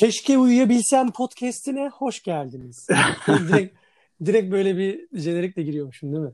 [0.00, 2.88] Keşke Uyuyabilsem podcastine hoş geldiniz.
[3.28, 3.76] direkt,
[4.24, 6.32] direkt böyle bir jenerikle giriyormuşum değil mi?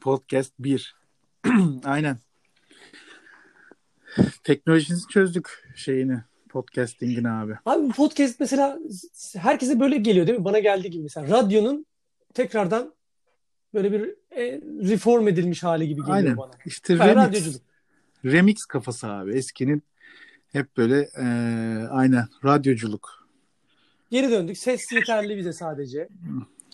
[0.00, 0.96] Podcast 1.
[1.84, 2.18] Aynen.
[4.44, 6.18] Teknolojisini çözdük şeyini.
[6.48, 7.52] Podcasting'ini abi.
[7.66, 8.78] Abi podcast mesela
[9.36, 10.44] herkese böyle geliyor değil mi?
[10.44, 11.28] Bana geldiği gibi mesela.
[11.28, 11.86] Radyonun
[12.34, 12.94] tekrardan
[13.74, 16.36] böyle bir e, reform edilmiş hali gibi geliyor Aynen.
[16.36, 16.52] bana.
[16.66, 17.62] İşte remix, radyoculuk.
[18.24, 19.32] remix kafası abi.
[19.36, 19.82] Eskinin
[20.52, 21.24] hep böyle e,
[21.90, 23.28] aynen radyoculuk.
[24.10, 24.58] Geri döndük.
[24.58, 26.08] Ses yeterli bize sadece.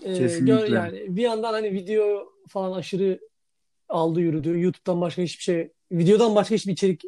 [0.04, 0.46] Ee, Kesinlikle.
[0.66, 3.20] gör- yani bir yandan hani video falan aşırı
[3.88, 4.60] aldı yürüdü.
[4.60, 7.02] YouTube'dan başka hiçbir şey, videodan başka hiçbir içerik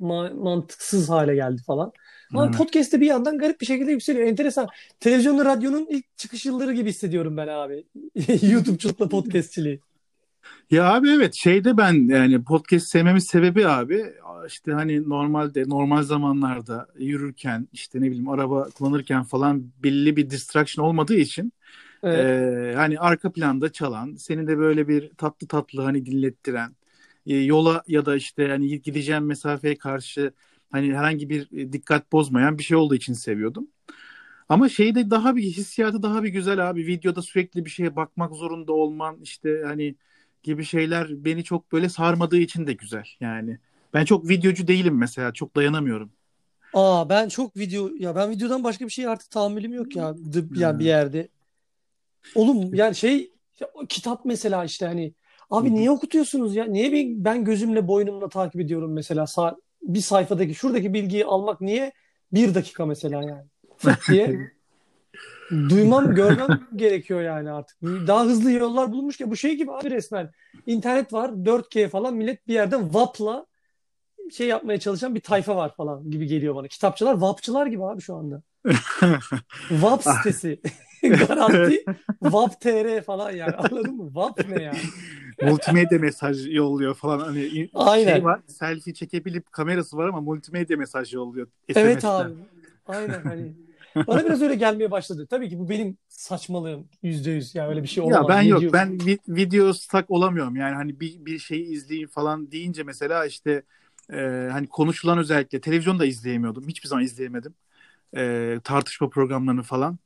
[0.00, 1.92] ma- mantıksız hale geldi falan.
[2.32, 2.56] Ama Evet.
[2.58, 4.28] podcast'te bir yandan garip bir şekilde yükseliyor.
[4.28, 4.68] Enteresan.
[5.00, 7.84] Televizyonla radyonun ilk çıkış yılları gibi hissediyorum ben abi.
[8.42, 9.80] YouTube'culukla podcastçiliği.
[10.70, 14.04] Ya abi evet şeyde ben yani podcast sevmemin sebebi abi
[14.48, 20.84] işte hani normalde normal zamanlarda yürürken işte ne bileyim araba kullanırken falan belli bir distraction
[20.84, 21.52] olmadığı için
[22.02, 22.16] Evet.
[22.16, 26.76] Ee, hani arka planda çalan, seni de böyle bir tatlı tatlı hani dinlettiren,
[27.26, 30.32] e, yola ya da işte hani gideceğim mesafeye karşı
[30.70, 33.68] hani herhangi bir e, dikkat bozmayan bir şey olduğu için seviyordum.
[34.48, 36.86] Ama şeyde daha bir hissiyatı daha bir güzel abi.
[36.86, 39.96] Videoda sürekli bir şeye bakmak zorunda olman işte hani
[40.42, 43.58] gibi şeyler beni çok böyle sarmadığı için de güzel yani.
[43.94, 45.32] Ben çok videocu değilim mesela.
[45.32, 46.10] Çok dayanamıyorum.
[46.74, 50.14] Aa ben çok video ya ben videodan başka bir şey artık tahammülüm yok ya.
[50.32, 51.28] Dı- yani bir yerde.
[52.34, 55.14] Oğlum yani şey ya kitap mesela işte hani
[55.50, 56.64] abi niye okutuyorsunuz ya?
[56.64, 61.92] Niye bir, ben gözümle boynumla takip ediyorum mesela Sa- bir sayfadaki şuradaki bilgiyi almak niye
[62.32, 63.46] bir dakika mesela yani?
[64.08, 64.50] Diye
[65.50, 67.82] duymam görmem gerekiyor yani artık.
[67.82, 70.30] Daha hızlı yollar bulunmuş ki bu şey gibi abi resmen.
[70.66, 73.46] İnternet var 4G falan millet bir yerden WAP'la
[74.32, 76.68] şey yapmaya çalışan bir tayfa var falan gibi geliyor bana.
[76.68, 78.42] Kitapçılar WAP'çılar gibi abi şu anda.
[79.68, 80.60] WAP sitesi.
[81.02, 81.84] Garanti
[82.22, 84.06] WAP.tr falan yani anladın mı?
[84.06, 84.78] WAP ne yani?
[85.42, 88.14] multimedya mesaj yolluyor falan hani Aynen.
[88.14, 92.08] şey var selfie çekebilip kamerası var ama multimedya mesaj yolluyor Evet SMS'ten.
[92.24, 92.34] abi.
[92.86, 93.52] Aynen hani.
[94.06, 95.26] Bana biraz öyle gelmeye başladı.
[95.30, 96.88] Tabii ki bu benim saçmalığım.
[97.02, 97.54] Yüzde yüz.
[97.54, 98.22] Yani öyle bir şey olamaz.
[98.22, 102.08] Ya ben yok Video- ben vi- video stuck olamıyorum yani hani bir, bir şeyi izleyeyim
[102.08, 103.62] falan deyince mesela işte
[104.12, 107.54] e, hani konuşulan özellikle televizyonda izleyemiyordum hiçbir zaman izleyemedim
[108.16, 109.98] E, tartışma programlarını falan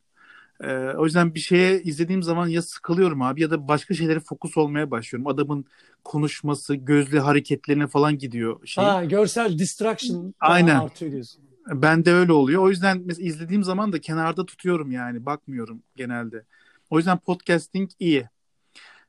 [0.60, 4.56] E, o yüzden bir şeye izlediğim zaman ya sıkılıyorum abi ya da başka şeylere fokus
[4.56, 5.64] olmaya başlıyorum adamın
[6.04, 8.84] konuşması gözlü hareketlerine falan gidiyor şey.
[8.84, 10.80] Ha görsel distraction Aynen.
[10.80, 11.51] artıyor diyorsun.
[11.66, 12.62] Ben de öyle oluyor.
[12.62, 15.26] O yüzden mesela izlediğim zaman da kenarda tutuyorum yani.
[15.26, 16.44] Bakmıyorum genelde.
[16.90, 18.28] O yüzden podcasting iyi.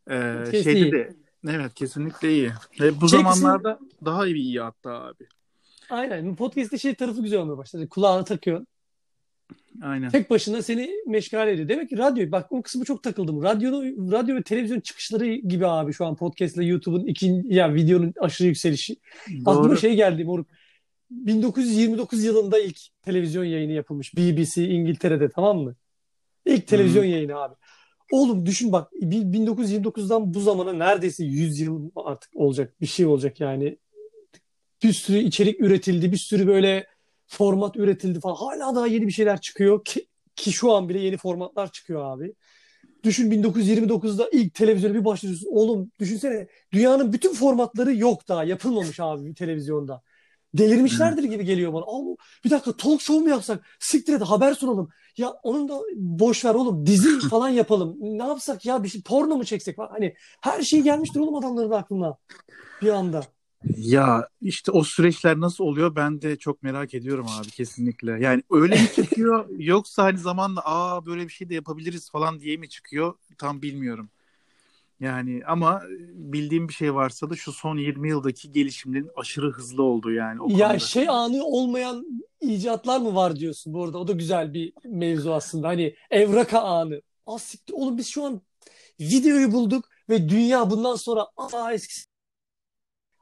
[0.10, 0.92] Ee, şeyde iyi.
[0.92, 1.16] de
[1.48, 2.52] evet kesinlikle iyi.
[2.80, 5.28] Ve bu Şey zamanlarda daha iyi iyi hatta abi.
[5.90, 6.36] Aynen.
[6.36, 7.90] Podcast'te şey tarafı güzel olmaya başladı.
[7.90, 8.68] Kulağına takıyorsun.
[9.82, 10.10] Aynen.
[10.10, 11.70] Tek başına seni meşgul ediyor.
[11.70, 13.44] Demek ki radyo, bak o kısmı çok takıldım.
[13.44, 13.72] Radyo,
[14.12, 18.48] radyo ve televizyon çıkışları gibi abi şu an podcast ile YouTube'un ikinci, ya videonun aşırı
[18.48, 18.96] yükselişi.
[19.46, 19.78] Aklıma Doğru.
[19.78, 20.48] şey geldi moruk.
[21.14, 24.18] 1929 yılında ilk televizyon yayını yapılmış.
[24.18, 25.76] BBC İngiltere'de tamam mı?
[26.46, 27.56] İlk televizyon yayını abi.
[28.12, 33.40] Oğlum düşün bak bi- 1929'dan bu zamana neredeyse 100 yıl artık olacak bir şey olacak
[33.40, 33.78] yani.
[34.84, 36.88] Bir sürü içerik üretildi, bir sürü böyle
[37.28, 38.36] format üretildi falan.
[38.36, 42.34] Hala daha yeni bir şeyler çıkıyor ki, ki şu an bile yeni formatlar çıkıyor abi.
[43.04, 45.48] Düşün 1929'da ilk televizyona bir başlıyorsun.
[45.52, 50.02] Oğlum düşünsene dünyanın bütün formatları yok daha yapılmamış abi televizyonda.
[50.54, 51.84] Delirmişlerdir gibi geliyor bana.
[51.84, 52.16] Aa,
[52.46, 53.66] bir dakika talk show mu yapsak?
[53.80, 54.90] Siktir et haber sunalım.
[55.18, 57.98] Ya onun da boş ver oğlum dizi falan yapalım.
[58.02, 59.90] Ne yapsak ya bir şey porno mu çeksek falan.
[59.90, 62.18] Hani her şey gelmiştir oğlum adamların da aklına
[62.82, 63.24] bir anda.
[63.78, 68.12] Ya işte o süreçler nasıl oluyor ben de çok merak ediyorum abi kesinlikle.
[68.12, 72.58] Yani öyle mi çıkıyor yoksa hani zamanla aa böyle bir şey de yapabiliriz falan diye
[72.58, 74.10] mi çıkıyor tam bilmiyorum.
[75.04, 75.82] Yani ama
[76.14, 80.50] bildiğim bir şey varsa da şu son 20 yıldaki gelişimlerin aşırı hızlı olduğu yani o
[80.50, 80.80] Ya konuda.
[80.80, 82.06] şey anı olmayan
[82.42, 83.98] icatlar mı var diyorsun bu arada.
[83.98, 85.68] O da güzel bir mevzu aslında.
[85.68, 87.02] Hani evraka anı.
[87.28, 87.74] Ah siktir.
[87.74, 88.42] Oğlum biz şu an
[89.00, 92.06] videoyu bulduk ve dünya bundan sonra aa eskisi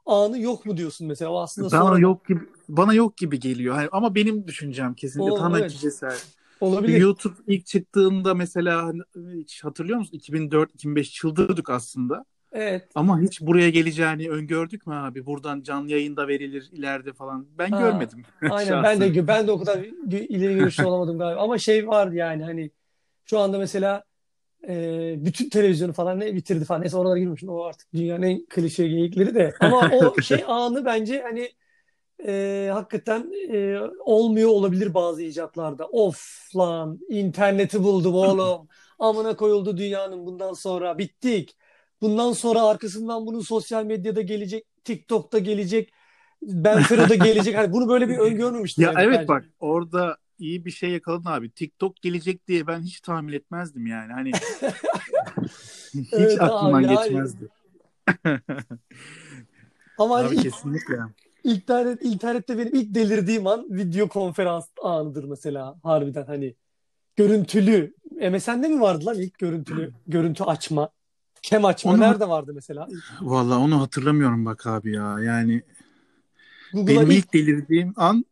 [0.06, 1.30] anı yok mu diyorsun mesela.
[1.30, 3.74] O aslında Bana sonra yok gibi bana yok gibi geliyor.
[3.74, 5.72] Hani ama benim düşüncem kesinlikle O, tamamen evet.
[5.72, 6.16] kişisel.
[6.62, 7.00] Olabilir.
[7.00, 9.02] YouTube ilk çıktığında mesela hani
[9.40, 10.18] hiç hatırlıyor musun?
[10.18, 12.24] 2004-2005 çıldırdık aslında.
[12.52, 12.88] Evet.
[12.94, 15.26] Ama hiç buraya geleceğini öngördük mü abi?
[15.26, 17.46] Buradan canlı yayında verilir ileride falan.
[17.58, 18.22] Ben Ha, görmedim.
[18.50, 19.78] Aynen ben de ben de o kadar
[20.10, 21.40] ileri görüşlü olamadım galiba.
[21.40, 22.70] Ama şey vardı yani hani
[23.24, 24.04] şu anda mesela
[24.68, 26.80] e, bütün televizyonu falan ne bitirdi falan.
[26.80, 27.48] Neyse oralara girmişim.
[27.48, 29.54] O artık dünyanın en klişe geyikleri de.
[29.60, 31.50] Ama o şey anı bence hani
[32.26, 35.86] e, hakikaten e, olmuyor olabilir bazı icatlarda.
[35.86, 38.68] Of lan interneti buldum oğlum.
[38.98, 41.56] Amına koyuldu dünyanın bundan sonra bittik.
[42.00, 45.92] Bundan sonra arkasından bunun sosyal medyada gelecek, TikTok'ta gelecek,
[46.42, 47.56] Benfero'da gelecek.
[47.56, 48.84] Hani bunu böyle bir öngörmemiştim.
[48.84, 49.28] Ya yani evet bence.
[49.28, 51.50] bak orada iyi bir şey yakaladın abi.
[51.50, 54.12] TikTok gelecek diye ben hiç tahmin etmezdim yani.
[54.12, 54.30] Hani
[55.94, 57.48] hiç Evet abi, aklımdan yani- geçmezdi.
[59.98, 60.96] Ama hani Abi ilk, kesinlikle.
[61.44, 66.54] İnternet, internette benim ilk delirdiğim an video konferans anıdır mesela harbiden hani
[67.16, 67.94] görüntülü.
[68.30, 70.88] MSN'de mi vardı lan ilk görüntülü görüntü açma?
[71.42, 72.88] Kem açma Onu- nerede vardı mesela?
[73.20, 75.16] Vallahi onu hatırlamıyorum bak abi ya.
[75.20, 75.62] Yani
[76.72, 78.24] Google'a benim ilk ilk delirdiğim an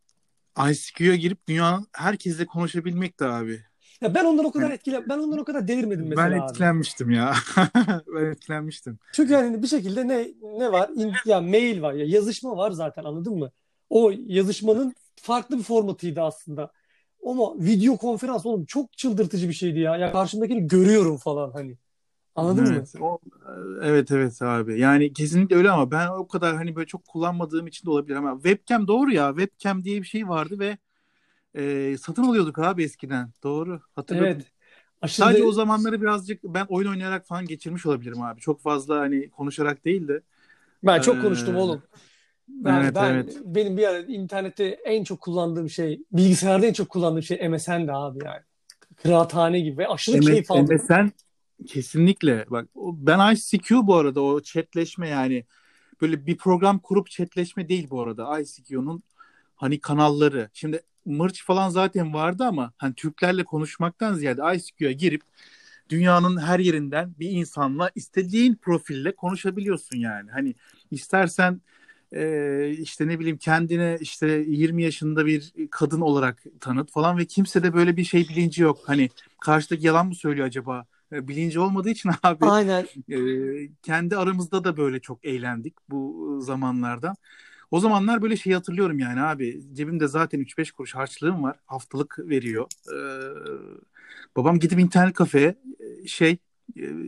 [0.71, 3.65] ICQ'ya girip dünyanın herkesle konuşabilmekti abi.
[4.01, 6.51] Ya ben ondan o kadar etkile ben ondan o kadar delirmedim Ben mesela abi.
[6.53, 7.35] etkilenmiştim ya.
[8.15, 8.99] ben etkilenmiştim.
[9.13, 10.91] Çünkü yani bir şekilde ne ne var?
[10.95, 13.51] İn- ya mail var ya yazışma var zaten anladın mı?
[13.91, 16.71] O yazışmanın farklı bir formatıydı aslında.
[17.27, 19.97] Ama video konferans oğlum çok çıldırtıcı bir şeydi ya.
[19.97, 21.77] Ya karşımdakini görüyorum falan hani.
[22.35, 22.71] Anladın mı?
[22.71, 23.19] Evet, o,
[23.83, 24.81] evet evet abi.
[24.81, 28.35] Yani kesinlikle öyle ama ben o kadar hani böyle çok kullanmadığım için de olabilir ama
[28.35, 29.29] webcam doğru ya.
[29.37, 30.79] Webcam diye bir şey vardı ve
[31.55, 33.31] e, satın alıyorduk abi eskiden.
[33.43, 33.81] Doğru.
[33.95, 34.27] Hatırladım.
[34.27, 34.53] Evet.
[35.03, 38.41] Aşırı Sadece de- o zamanları birazcık ben oyun oynayarak falan geçirmiş olabilirim abi.
[38.41, 40.21] Çok fazla hani konuşarak değil de.
[40.85, 41.83] ben çok Ee, konuştum oğlum.
[42.49, 43.37] Ben, evet, ben evet.
[43.45, 48.19] benim bir ara internette en çok kullandığım şey, bilgisayarda en çok kullandığım şey MSN'di abi
[48.25, 48.41] yani.
[48.97, 50.75] Kıraathane gibi ve aşırı keyif aldım.
[50.77, 51.11] MSN
[51.67, 55.45] kesinlikle bak ben ICQ bu arada o chatleşme yani
[56.01, 59.03] böyle bir program kurup chatleşme değil bu arada ICQ'nun
[59.55, 60.51] hani kanalları.
[60.53, 65.23] Şimdi Mırç falan zaten vardı ama hani Türklerle konuşmaktan ziyade ICQ'ya girip
[65.89, 70.31] dünyanın her yerinden bir insanla istediğin profille konuşabiliyorsun yani.
[70.31, 70.55] Hani
[70.91, 71.61] istersen
[72.13, 77.63] e, işte ne bileyim kendine işte 20 yaşında bir kadın olarak tanıt falan ve kimse
[77.63, 78.79] de böyle bir şey bilinci yok.
[78.87, 79.11] Hani
[79.41, 80.87] karşıdaki yalan mı söylüyor acaba?
[81.13, 82.87] E, Bilinci olmadığı için abi Aynen.
[83.11, 83.19] e,
[83.83, 87.15] kendi aramızda da böyle çok eğlendik bu zamanlarda.
[87.71, 92.67] O zamanlar böyle şey hatırlıyorum yani abi cebimde zaten 3-5 kuruş harçlığım var haftalık veriyor.
[92.93, 92.97] E,
[94.37, 96.39] babam gidip internet kafeye e, şey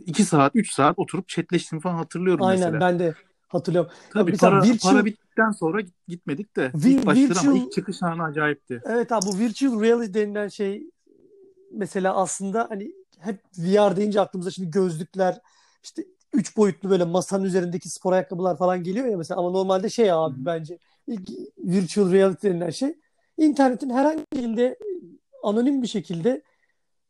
[0.05, 2.79] 2 saat 3 saat oturup chatleştiğimi falan hatırlıyorum Aynen mesela.
[2.79, 3.13] ben de
[3.47, 3.91] hatırlıyorum.
[4.09, 7.71] Tabii para, virtual- para bittikten sonra git- gitmedik de Vi- ilk başladı ama virtual- ilk
[7.71, 8.81] çıkış anı acayipti.
[8.85, 10.83] Evet abi bu virtual reality denilen şey
[11.71, 15.39] mesela aslında hani hep VR deyince aklımıza şimdi gözlükler
[15.83, 20.11] işte üç boyutlu böyle masanın üzerindeki spor ayakkabılar falan geliyor ya mesela ama normalde şey
[20.11, 20.77] abi bence
[21.07, 22.95] ilk virtual reality denilen şey
[23.37, 24.77] internetin herhangi bir şekilde
[25.43, 26.43] anonim bir şekilde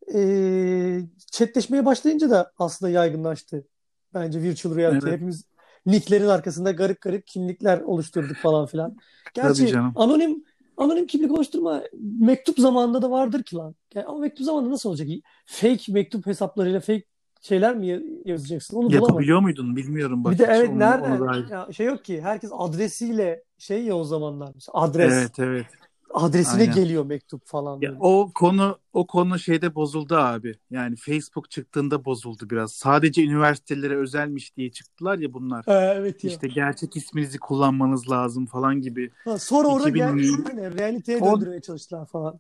[0.08, 3.68] eee chatleşmeye başlayınca da aslında yaygınlaştı.
[4.14, 5.06] Bence virtual reality.
[5.08, 5.16] Evet.
[5.16, 5.44] Hepimiz
[5.86, 8.98] nicklerin arkasında garip garip kimlikler oluşturduk falan filan.
[9.34, 10.44] Gerçi anonim
[10.78, 11.84] anonim kimlik oluşturma
[12.20, 13.76] mektup zamanında da vardır ki lan.
[13.96, 15.08] Yani ama mektup zamanında nasıl olacak?
[15.46, 17.04] Fake mektup hesaplarıyla fake
[17.44, 18.78] şeyler mi ya- yazacaksın?
[18.78, 19.08] Onu bulamadım.
[19.08, 20.34] Yapabiliyor muydun bilmiyorum bak.
[20.34, 21.08] Bir de evet onu- nerede?
[21.08, 21.46] onu.
[21.52, 22.22] Ya şey yok ki.
[22.22, 24.54] Herkes adresiyle şey ya o zamanlar.
[24.74, 25.14] Adres.
[25.14, 25.66] Evet evet.
[26.14, 26.76] Adresine Aynen.
[26.76, 27.82] geliyor mektup falan.
[27.82, 30.56] Ya, o konu o konu şeyde bozuldu abi.
[30.72, 32.72] Yani Facebook çıktığında bozuldu biraz.
[32.72, 35.66] Sadece üniversitelere özelmiş diye çıktılar ya bunlar.
[35.66, 36.32] Ha, evet ya.
[36.32, 39.10] İşte gerçek isminizi kullanmanız lazım falan gibi.
[39.24, 42.40] Ha, sonra orada 2000 gel, yani realiteye döndürmeye çalıştılar falan.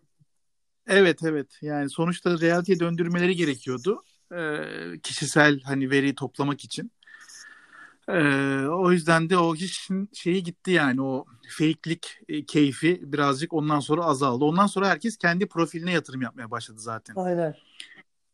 [0.87, 1.47] Evet evet.
[1.61, 4.03] Yani sonuçta realiteye döndürmeleri gerekiyordu.
[4.37, 6.91] Ee, kişisel hani veri toplamak için.
[8.09, 13.79] Ee, o yüzden de o işin şeyi gitti yani o fake'lik e, keyfi birazcık ondan
[13.79, 14.45] sonra azaldı.
[14.45, 17.15] Ondan sonra herkes kendi profiline yatırım yapmaya başladı zaten.
[17.15, 17.55] Aynen.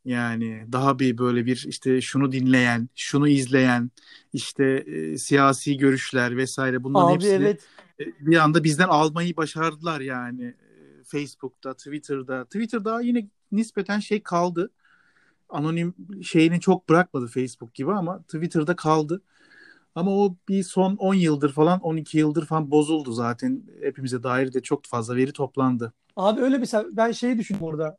[0.05, 3.91] Yani daha bir böyle bir işte şunu dinleyen, şunu izleyen,
[4.33, 7.67] işte e, siyasi görüşler vesaire bunların Abi hepsini evet.
[7.99, 10.45] e, bir anda bizden almayı başardılar yani.
[10.45, 12.45] E, Facebook'ta, Twitter'da.
[12.45, 14.71] Twitter'da yine nispeten şey kaldı.
[15.49, 19.21] Anonim şeyini çok bırakmadı Facebook gibi ama Twitter'da kaldı.
[19.95, 23.63] Ama o bir son 10 yıldır falan 12 yıldır falan bozuldu zaten.
[23.81, 25.93] Hepimize dair de çok fazla veri toplandı.
[26.15, 27.97] Abi öyle mesela ben şeyi düşündüm orada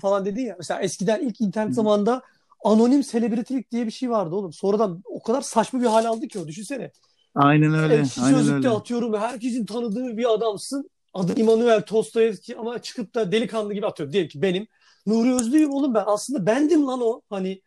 [0.00, 0.54] falan dedin ya.
[0.58, 1.74] Mesela eskiden ilk internet Hı.
[1.74, 2.22] zamanında
[2.64, 4.52] anonim selebritilik diye bir şey vardı oğlum.
[4.52, 6.48] Sonradan o kadar saçma bir hal aldı ki o.
[6.48, 6.90] Düşünsene.
[7.34, 7.96] Aynen öyle.
[7.96, 8.78] Ekşi Aynen Sözlük'te öyle.
[8.78, 10.90] atıyorum herkesin tanıdığı bir adamsın.
[11.14, 14.12] Adı İmanuel Dostoyevski ama çıkıp da delikanlı gibi atıyor.
[14.12, 14.66] Diyelim ki benim.
[15.06, 16.04] Nuri Özlü'yüm oğlum ben.
[16.06, 17.20] Aslında bendim lan o.
[17.30, 17.60] Hani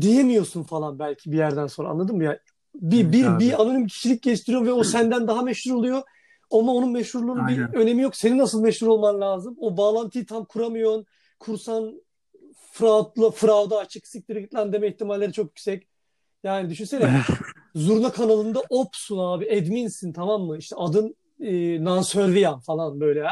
[0.00, 2.38] diyemiyorsun falan belki bir yerden sonra anladın mı ya?
[2.74, 3.44] Bir, Evet bir, abi.
[3.44, 6.02] bir anonim kişilik geliştiriyor ve o senden daha meşhur oluyor.
[6.50, 7.74] Ama onun meşhurluğunun bir Aynen.
[7.74, 8.16] önemi yok.
[8.16, 9.56] Senin nasıl meşhur olman lazım?
[9.60, 11.06] O bağlantıyı tam kuramıyorsun.
[11.40, 12.02] Kursan
[12.72, 15.88] fraudla, frauda açık siktir git lan deme ihtimalleri çok yüksek.
[16.44, 17.22] Yani düşünsene
[17.74, 19.50] Zurna kanalında opsun abi.
[19.50, 20.58] Adminsin tamam mı?
[20.58, 23.24] İşte adın e, Nansörviyan falan böyle.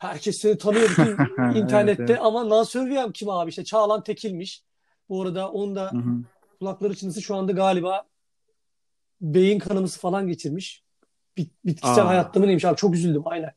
[0.00, 1.04] Herkes seni tanıyor bütün
[1.54, 2.20] internette evet, evet.
[2.22, 4.62] ama Nansörviyan kim abi işte Çağlan Tekil'miş.
[5.08, 6.16] Bu arada onun da Hı hı.
[6.58, 8.02] kulakları çınısı şu anda galiba
[9.20, 10.82] beyin kanaması falan geçirmiş.
[11.36, 12.08] Bit, bitkisel Aa.
[12.08, 13.50] hayatta mı neymiş abi çok üzüldüm aynen.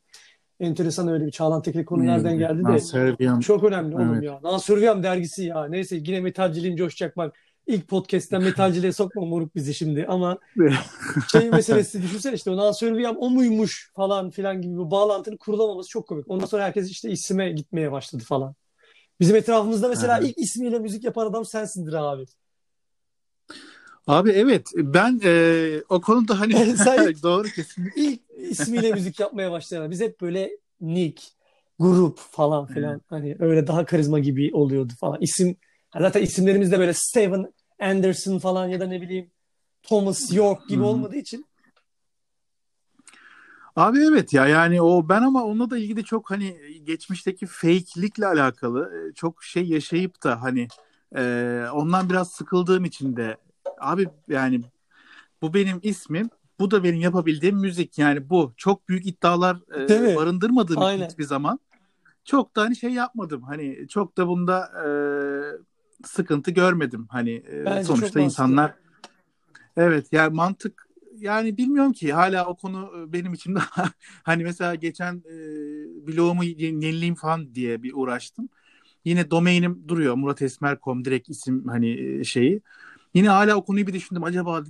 [0.59, 2.79] Enteresan öyle bir Çağlan Tekil konu nereden geldi de.
[2.79, 3.39] Serbiyan.
[3.39, 4.23] Çok önemli oğlum Evet.
[4.23, 4.39] ya.
[4.43, 5.65] Nansörviyam dergisi ya.
[5.65, 7.35] Neyse yine metalciliğim coşacak bak.
[7.67, 10.37] İlk podcast'ten metalciliğe sokma moruk bizi şimdi ama
[11.31, 16.07] şey meselesi düşünsene işte o Nansörviyam o muymuş falan filan gibi bir bağlantının kurulamaması çok
[16.07, 16.31] komik.
[16.31, 18.55] Ondan sonra herkes işte isime gitmeye başladı falan.
[19.19, 20.19] Bizim etrafımızda mesela Aha.
[20.19, 22.25] ilk ismiyle müzik yapan adam sensindir abi.
[24.07, 28.01] Abi evet ben e, o konuda hani Sen- doğru kesinlikle.
[28.01, 31.23] İlk ismiyle müzik yapmaya başlayan biz hep böyle Nick,
[31.79, 35.17] grup falan filan hani öyle daha karizma gibi oluyordu falan.
[35.21, 35.55] İsim
[35.99, 39.31] zaten isimlerimiz de böyle Steven Anderson falan ya da ne bileyim
[39.83, 41.45] Thomas York gibi olmadığı için.
[43.75, 48.91] Abi evet ya yani o ben ama onunla da ilgili çok hani geçmişteki fake'likle alakalı
[48.95, 50.67] e, çok şey yaşayıp da hani
[51.15, 53.37] e, ondan biraz sıkıldığım için de
[53.79, 54.61] abi yani
[55.41, 57.97] bu benim ismim bu da benim yapabildiğim müzik.
[57.97, 59.57] Yani bu çok büyük iddialar
[59.89, 61.09] e, barındırmadığım Aynen.
[61.09, 61.59] hiçbir zaman
[62.25, 63.41] çok da hani şey yapmadım.
[63.41, 64.87] Hani çok da bunda e,
[66.03, 68.73] sıkıntı görmedim hani e, Bence sonuçta insanlar
[69.77, 73.89] evet yani mantık yani bilmiyorum ki hala o konu e, benim için daha
[74.23, 75.35] hani mesela geçen e,
[76.07, 78.49] blogumu yenileyim falan diye bir uğraştım.
[79.05, 82.61] Yine domainim duruyor muratesmer.com direkt isim hani e, şeyi.
[83.13, 84.23] Yine hala o konuyu bir düşündüm.
[84.23, 84.63] Acaba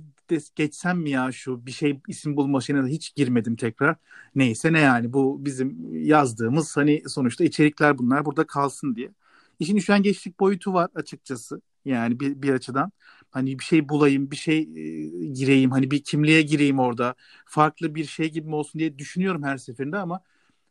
[0.54, 3.96] geçsem mi ya şu bir şey isim bulma şeyine de hiç girmedim tekrar.
[4.34, 9.10] Neyse ne yani bu bizim yazdığımız hani sonuçta içerikler bunlar burada kalsın diye.
[9.58, 11.60] İşin üşengeçlik boyutu var açıkçası.
[11.84, 12.92] Yani bir, bir açıdan.
[13.30, 17.14] Hani bir şey bulayım, bir şey e, gireyim, hani bir kimliğe gireyim orada.
[17.46, 20.20] Farklı bir şey gibi mi olsun diye düşünüyorum her seferinde ama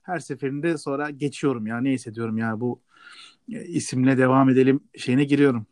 [0.03, 2.81] her seferinde sonra geçiyorum ya neyse diyorum ya bu
[3.51, 5.65] e, isimle devam edelim şeyine giriyorum.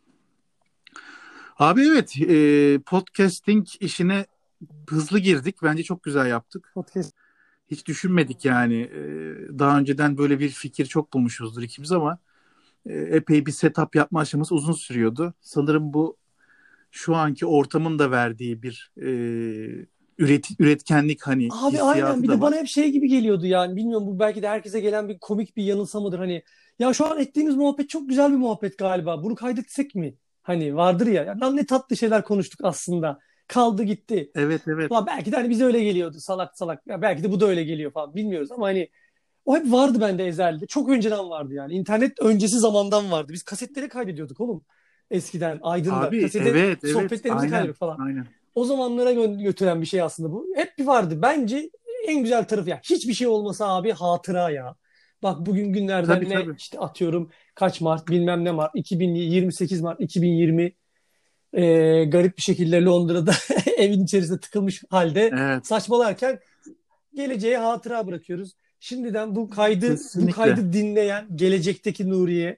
[1.57, 4.25] Abi evet e, podcasting işine
[4.89, 5.55] hızlı girdik.
[5.63, 6.71] Bence çok güzel yaptık.
[6.73, 7.13] podcast
[7.71, 8.81] Hiç düşünmedik yani.
[8.81, 8.99] E,
[9.59, 12.19] daha önceden böyle bir fikir çok bulmuşuzdur ikimiz ama
[12.89, 15.33] epey bir setup yapma aşaması uzun sürüyordu.
[15.41, 16.17] Sanırım bu
[16.91, 19.07] şu anki ortamın da verdiği bir e,
[20.17, 22.41] üret, üretkenlik hani Abi aynen bir de var.
[22.41, 25.63] bana hep şey gibi geliyordu yani bilmiyorum bu belki de herkese gelen bir komik bir
[25.63, 26.43] yanılsamadır hani
[26.79, 30.15] ya şu an ettiğimiz muhabbet çok güzel bir muhabbet galiba bunu kaydetsek mi?
[30.43, 34.31] Hani vardır ya, ya lan ne tatlı şeyler konuştuk aslında kaldı gitti.
[34.35, 34.91] Evet evet.
[34.91, 37.63] Ulan belki de hani bize öyle geliyordu salak salak ya belki de bu da öyle
[37.63, 38.89] geliyor falan bilmiyoruz ama hani
[39.45, 43.87] o hep vardı bende ezelde çok önceden vardı yani internet öncesi zamandan vardı biz kasetlere
[43.89, 44.63] kaydediyorduk oğlum
[45.11, 46.93] eskiden Aydın'da Abi kasete evet evet.
[46.93, 48.27] sohbetlerimizi kaydediyorduk falan aynen.
[48.55, 50.47] o zamanlara gö- götüren bir şey aslında bu.
[50.55, 51.19] Hep bir vardı.
[51.21, 51.69] Bence
[52.07, 52.79] en güzel tarafı ya.
[52.83, 54.75] Hiçbir şey olmasa abi hatıra ya.
[55.23, 56.55] Bak bugün günlerden Tabii, ne tabii.
[56.57, 60.73] işte atıyorum kaç Mart bilmem ne Mart 2028 Mart 2020
[61.53, 63.31] Ee, garip bir şekilde Londra'da
[63.77, 65.67] evin içerisinde tıkılmış halde Evet.
[65.67, 66.39] saçmalarken
[67.13, 68.53] geleceğe hatıra bırakıyoruz.
[68.83, 70.31] Şimdiden bu kaydı bu Kesinlikle.
[70.31, 72.57] kaydı dinleyen gelecekteki Nuriye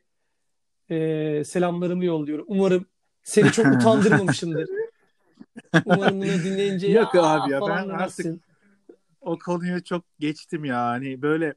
[0.89, 2.45] e, selamlarımı yolluyorum.
[2.47, 2.85] Umarım
[3.23, 4.69] seni çok utandırmamışımdır.
[5.85, 8.41] Umarım bunu dinleyince Yok ya abi ya, ben demezsin.
[9.21, 10.85] o konuyu çok geçtim ya.
[10.85, 11.53] Hani böyle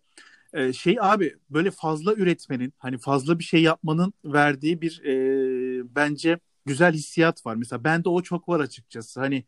[0.53, 5.15] e, şey abi böyle fazla üretmenin hani fazla bir şey yapmanın verdiği bir e,
[5.97, 7.55] bence güzel hissiyat var.
[7.55, 9.21] Mesela bende o çok var açıkçası.
[9.21, 9.45] Hani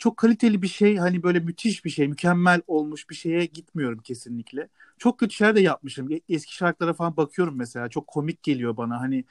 [0.00, 4.68] çok kaliteli bir şey hani böyle müthiş bir şey mükemmel olmuş bir şeye gitmiyorum kesinlikle.
[4.98, 6.12] Çok kötü şeyler de yapmışım.
[6.12, 7.90] E- Eski şarkılara falan bakıyorum mesela.
[7.90, 9.00] Çok komik geliyor bana.
[9.02, 9.24] Hani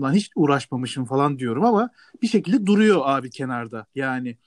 [0.00, 1.90] lan hiç uğraşmamışım falan diyorum ama
[2.22, 3.86] bir şekilde duruyor abi kenarda.
[3.96, 4.38] Yani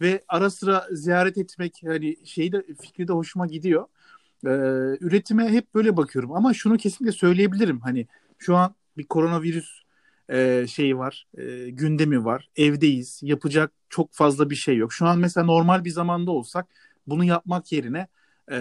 [0.00, 3.86] ve ara sıra ziyaret etmek hani şeyi de fikri de hoşuma gidiyor.
[4.46, 4.48] Ee,
[5.00, 8.06] üretime hep böyle bakıyorum ama şunu kesinlikle söyleyebilirim hani
[8.38, 9.81] şu an bir koronavirüs
[10.32, 15.18] e, şeyi var e, gündemi var evdeyiz yapacak çok fazla bir şey yok şu an
[15.18, 16.66] mesela normal bir zamanda olsak
[17.06, 18.06] bunu yapmak yerine
[18.50, 18.56] e,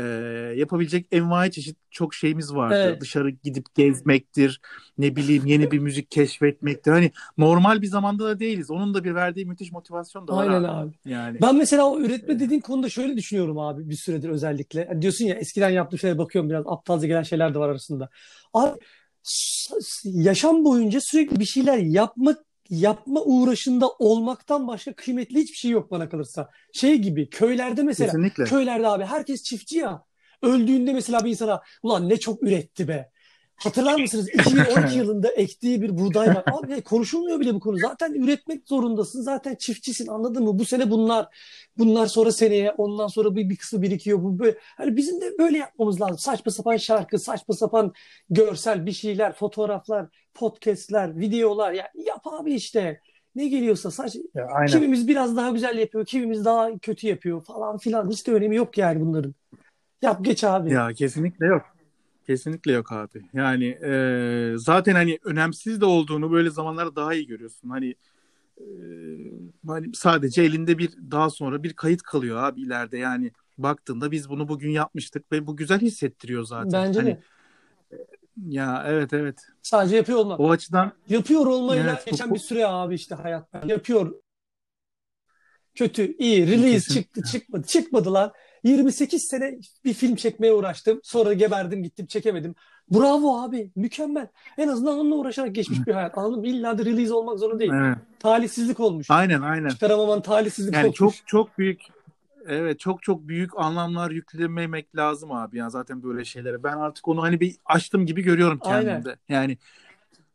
[0.57, 3.01] yapabilecek envai çeşit çok şeyimiz vardı Evet.
[3.01, 4.61] dışarı gidip gezmektir
[4.97, 9.15] ne bileyim yeni bir müzik keşfetmektir hani normal bir zamanda da değiliz onun da bir
[9.15, 10.87] verdiği müthiş motivasyon da var Aynen abi.
[10.87, 10.95] abi.
[11.05, 14.85] yani Ben mesela o üretme dediğin konuda şöyle düşünüyorum abi bir süredir özellikle.
[14.87, 18.09] Hani diyorsun ya eskiden yaptığım şeylere bakıyorum biraz aptalca gelen şeyler de var arasında.
[18.53, 18.79] Abi
[20.03, 26.09] yaşam boyunca sürekli bir şeyler yapmak yapma uğraşında olmaktan başka kıymetli hiçbir şey yok bana
[26.09, 26.49] kalırsa.
[26.73, 30.03] Şey gibi köylerde mesela kesinlikle köylerde abi herkes çiftçi ya.
[30.41, 33.11] Öldüğünde mesela bir insana ulan ne çok üretti be.
[33.63, 34.29] Hatırlar mısınız?
[34.29, 36.43] 2012 yılında ektiği bir buğday var.
[36.51, 37.77] Abi konuşulmuyor bile bu konu.
[37.77, 39.21] Zaten üretmek zorundasın.
[39.21, 40.59] Zaten çiftçisin anladın mı?
[40.59, 41.27] Bu sene bunlar.
[41.77, 42.71] Bunlar sonra seneye.
[42.71, 44.23] Ondan sonra bir, bir kısmı birikiyor.
[44.23, 44.57] Bu böyle.
[44.77, 46.17] Hani bizim de böyle yapmamız lazım.
[46.17, 47.93] Saçma sapan şarkı, saçma sapan
[48.29, 51.71] görsel bir şeyler, fotoğraflar, podcastler, videolar.
[51.71, 53.01] Ya yap abi işte.
[53.35, 54.15] Ne geliyorsa saç.
[54.35, 54.67] Ya, aynen.
[54.67, 56.05] Kimimiz biraz daha güzel yapıyor.
[56.05, 58.09] Kimimiz daha kötü yapıyor falan filan.
[58.09, 59.35] Hiç de önemi yok yani bunların.
[60.01, 60.73] Yap geç abi.
[60.73, 61.61] Ya kesinlikle yok.
[62.31, 63.21] Kesinlikle yok abi.
[63.33, 67.69] Yani e, zaten hani önemsiz de olduğunu böyle zamanlarda daha iyi görüyorsun.
[67.69, 67.95] Hani
[68.57, 68.65] e,
[69.67, 72.97] hani sadece elinde bir daha sonra bir kayıt kalıyor abi ileride.
[72.97, 76.71] Yani baktığında biz bunu bugün yapmıştık ve bu güzel hissettiriyor zaten.
[76.71, 77.21] Bence hani, de.
[78.47, 79.39] Ya evet evet.
[79.61, 80.39] Sadece yapıyor olmak.
[80.39, 83.63] O açıdan Yapıyor olmayla Evet, geçen bu- bir süre abi işte hayatta.
[83.67, 84.13] Yapıyor.
[85.75, 86.93] Kötü, iyi, release Kesin.
[86.93, 87.67] çıktı, çıkmadı.
[87.67, 88.31] Çıkmadı lan.
[88.63, 90.99] 28 sene bir film çekmeye uğraştım.
[91.03, 92.55] Sonra geberdim, gittim, çekemedim.
[92.91, 94.27] Bravo abi, mükemmel.
[94.57, 96.17] En azından onunla uğraşarak geçmiş bir hayat.
[96.17, 96.47] Anladın mı?
[96.47, 97.71] İlla da release olmak zorunda değil.
[97.75, 97.97] evet.
[98.19, 99.07] Talihsizlik olmuş.
[99.11, 99.69] Aynen aynen.
[99.69, 100.97] Çıkaramaman talihsizlik Yani olmuş.
[100.97, 101.81] çok çok büyük
[102.47, 106.63] evet çok çok büyük anlamlar yüklememek lazım abi ya zaten böyle şeylere.
[106.63, 108.85] Ben artık onu hani bir açtım gibi görüyorum Aynen.
[108.85, 109.15] kendimde.
[109.29, 109.57] Yani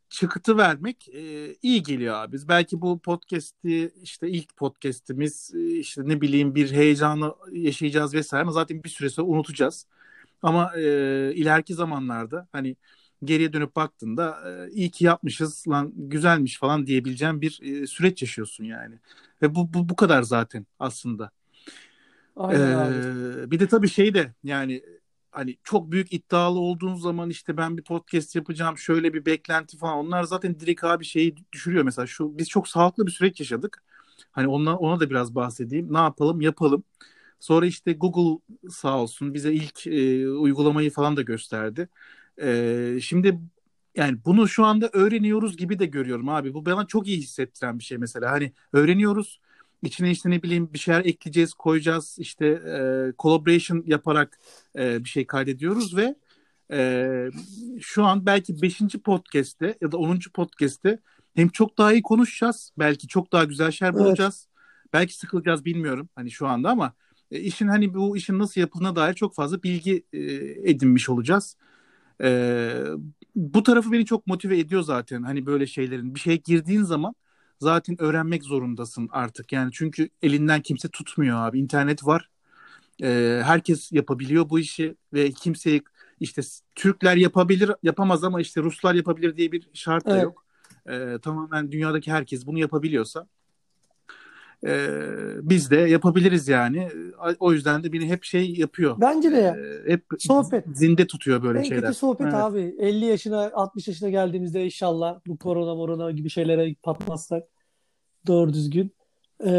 [0.08, 2.36] çıktı vermek e, iyi geliyor abi.
[2.48, 8.52] Belki bu podcast'i işte ilk podcast'imiz e, işte ne bileyim bir heyecanı yaşayacağız vesaire ama
[8.52, 9.86] zaten bir süre sonra unutacağız.
[10.42, 10.80] Ama e,
[11.34, 12.76] ileriki zamanlarda hani
[13.25, 18.64] geriye dönüp baktığında e, iyi ki yapmışız lan güzelmiş falan diyebileceğim bir e, süreç yaşıyorsun
[18.64, 18.94] yani.
[19.42, 21.30] Ve bu, bu bu kadar zaten aslında.
[22.36, 22.94] Aynen abi.
[22.94, 24.82] Ee, bir de tabii şey de yani
[25.36, 29.98] hani çok büyük iddialı olduğun zaman işte ben bir podcast yapacağım şöyle bir beklenti falan
[29.98, 33.82] onlar zaten direkt abi şeyi düşürüyor mesela şu biz çok sağlıklı bir süreç yaşadık.
[34.32, 35.92] Hani ona, ona da biraz bahsedeyim.
[35.94, 36.40] Ne yapalım?
[36.40, 36.84] Yapalım.
[37.40, 41.88] Sonra işte Google sağ olsun bize ilk e, uygulamayı falan da gösterdi.
[42.42, 43.40] E, şimdi
[43.96, 46.54] yani bunu şu anda öğreniyoruz gibi de görüyorum abi.
[46.54, 48.30] Bu bana çok iyi hissettiren bir şey mesela.
[48.32, 49.40] Hani öğreniyoruz.
[49.83, 52.16] İçine işte ne bileyim bir şeyler ekleyeceğiz, koyacağız.
[52.18, 52.78] İşte e,
[53.18, 54.39] collaboration yaparak
[54.78, 56.15] e, bir şey kaydediyoruz ve
[56.73, 57.30] e,
[57.80, 58.80] şu an belki 5.
[59.04, 60.19] podcast'te ya da 10.
[60.34, 60.99] podcast'te
[61.34, 62.73] hem çok daha iyi konuşacağız.
[62.78, 64.00] Belki çok daha güzel şeyler Evet.
[64.00, 64.49] bulacağız.
[64.93, 66.93] Belki sıkılacağız bilmiyorum hani şu anda ama
[67.30, 70.21] e, işin hani bu işin nasıl yapıldığına dair çok fazla bilgi e,
[70.71, 71.56] edinmiş olacağız.
[72.23, 72.71] E,
[73.36, 75.23] bu tarafı beni çok motive ediyor zaten.
[75.23, 77.15] Hani böyle şeylerin bir şeye girdiğin zaman
[77.60, 79.52] zaten öğrenmek zorundasın artık.
[79.52, 81.60] Yani çünkü elinden kimse tutmuyor abi.
[81.60, 82.30] İnternet var.
[83.02, 85.82] E, herkes yapabiliyor bu işi ve kimseyi
[86.21, 86.42] işte
[86.75, 90.25] Türkler yapabilir yapamaz ama işte Ruslar yapabilir diye bir şart da Evet.
[90.25, 90.45] yok.
[90.86, 93.26] E, tamamen dünyadaki herkes bunu yapabiliyorsa
[94.66, 94.88] e,
[95.42, 96.88] biz de yapabiliriz yani.
[97.40, 98.97] O yüzden de beni hep şey yapıyor.
[99.00, 99.56] Bence de ya.
[99.56, 100.64] E, hep Sohbet.
[100.75, 101.80] zinde tutuyor böyle En şeyler.
[101.84, 102.34] kötü sohbet Evet.
[102.34, 102.75] abi.
[102.78, 107.45] 50 yaşına 60 yaşına geldiğimizde inşallah bu korona morona gibi şeylere patmazsak
[108.26, 108.92] doğru düzgün.
[109.45, 109.50] Ee,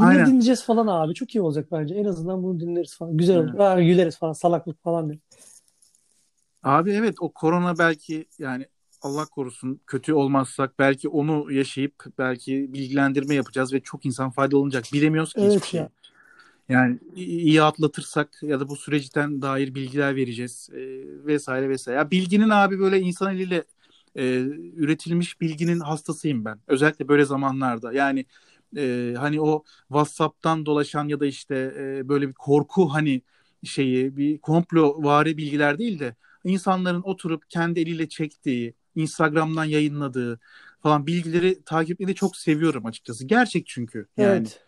[0.00, 0.26] Aynen.
[0.26, 1.14] dinleyeceğiz falan abi.
[1.14, 1.94] Çok iyi olacak bence.
[1.94, 3.16] En azından bunu dinleriz falan.
[3.16, 3.54] Güzel olur.
[3.58, 3.86] Evet.
[3.86, 4.32] Güleriz falan.
[4.32, 5.18] Salaklık falan diye.
[6.62, 8.66] Abi evet o korona belki yani
[9.02, 14.84] Allah korusun kötü olmazsak belki onu yaşayıp belki bilgilendirme yapacağız ve çok insan faydalanacak.
[14.92, 15.80] Bilemiyoruz ki Evet hiçbir şey.
[15.80, 15.88] ya.
[16.68, 20.78] Yani iyi atlatırsak ya da bu süreçten dair bilgiler vereceğiz e,
[21.26, 21.98] vesaire vesaire.
[21.98, 23.64] Ya bilginin abi böyle insan eliyle
[24.16, 24.40] e,
[24.76, 26.60] üretilmiş bilginin hastasıyım ben.
[26.66, 27.92] Özellikle böyle zamanlarda.
[27.92, 28.26] Yani
[28.76, 33.22] e, hani o WhatsApp'tan dolaşan ya da işte e, böyle bir korku hani
[33.64, 40.40] şeyi bir komplo vari bilgiler değil de insanların oturup kendi eliyle çektiği, Instagram'dan yayınladığı
[40.82, 43.26] falan bilgileri takip etmeyi de çok seviyorum açıkçası.
[43.26, 44.36] Gerçek çünkü yani.
[44.36, 44.60] Evet.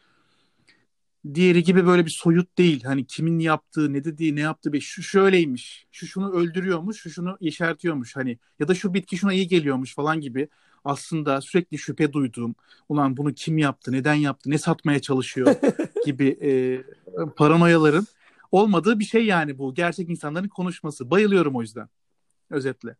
[1.34, 2.84] Diğeri gibi böyle bir soyut değil.
[2.84, 5.86] Hani kimin yaptığı, ne dediği, ne yaptığı bir şu şöyleymiş.
[5.92, 10.20] Şu şunu öldürüyormuş, şu şunu yeşertiyormuş hani ya da şu bitki şuna iyi geliyormuş falan
[10.20, 10.48] gibi.
[10.84, 12.54] Aslında sürekli şüphe duyduğum,
[12.88, 15.54] ulan bunu kim yaptı, neden yaptı, ne satmaya çalışıyor
[16.06, 16.50] gibi e,
[17.36, 18.06] paranoyaların
[18.52, 19.74] olmadığı bir şey yani bu.
[19.74, 21.10] Gerçek insanların konuşması.
[21.10, 21.88] Bayılıyorum o yüzden.
[22.50, 22.96] Özetle.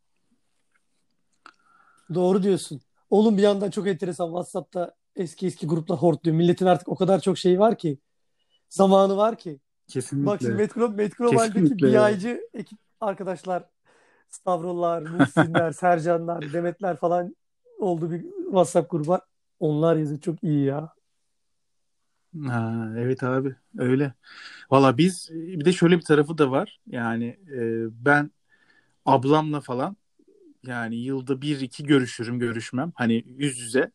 [2.15, 2.81] Doğru diyorsun.
[3.11, 4.27] Oğlum bir yandan çok enteresan.
[4.27, 6.37] WhatsApp'ta eski eski gruplar hortluyor.
[6.37, 7.99] Milletin artık o kadar çok şeyi var ki.
[8.69, 9.61] Zamanı var ki.
[9.89, 10.27] Kesinlikle.
[10.27, 11.89] Bak şimdi Metro, Metrobal'deki Kesinlikle.
[11.89, 13.65] BI'cı ekip arkadaşlar
[14.31, 17.37] Stavrollar, Muhsinler, Sercanlar, Demetler falan
[17.79, 19.21] oldu bir WhatsApp grubu var.
[19.61, 20.95] Onlar yazıyor çok iyi ya.
[22.47, 24.15] Ha, evet abi öyle.
[24.71, 26.81] Valla biz bir de şöyle bir tarafı da var.
[26.87, 27.61] Yani e,
[28.07, 28.31] ben
[29.07, 29.97] ablamla falan
[30.67, 32.93] yani yılda bir iki görüşürüm görüşmem.
[32.95, 33.91] Hani yüz yüze.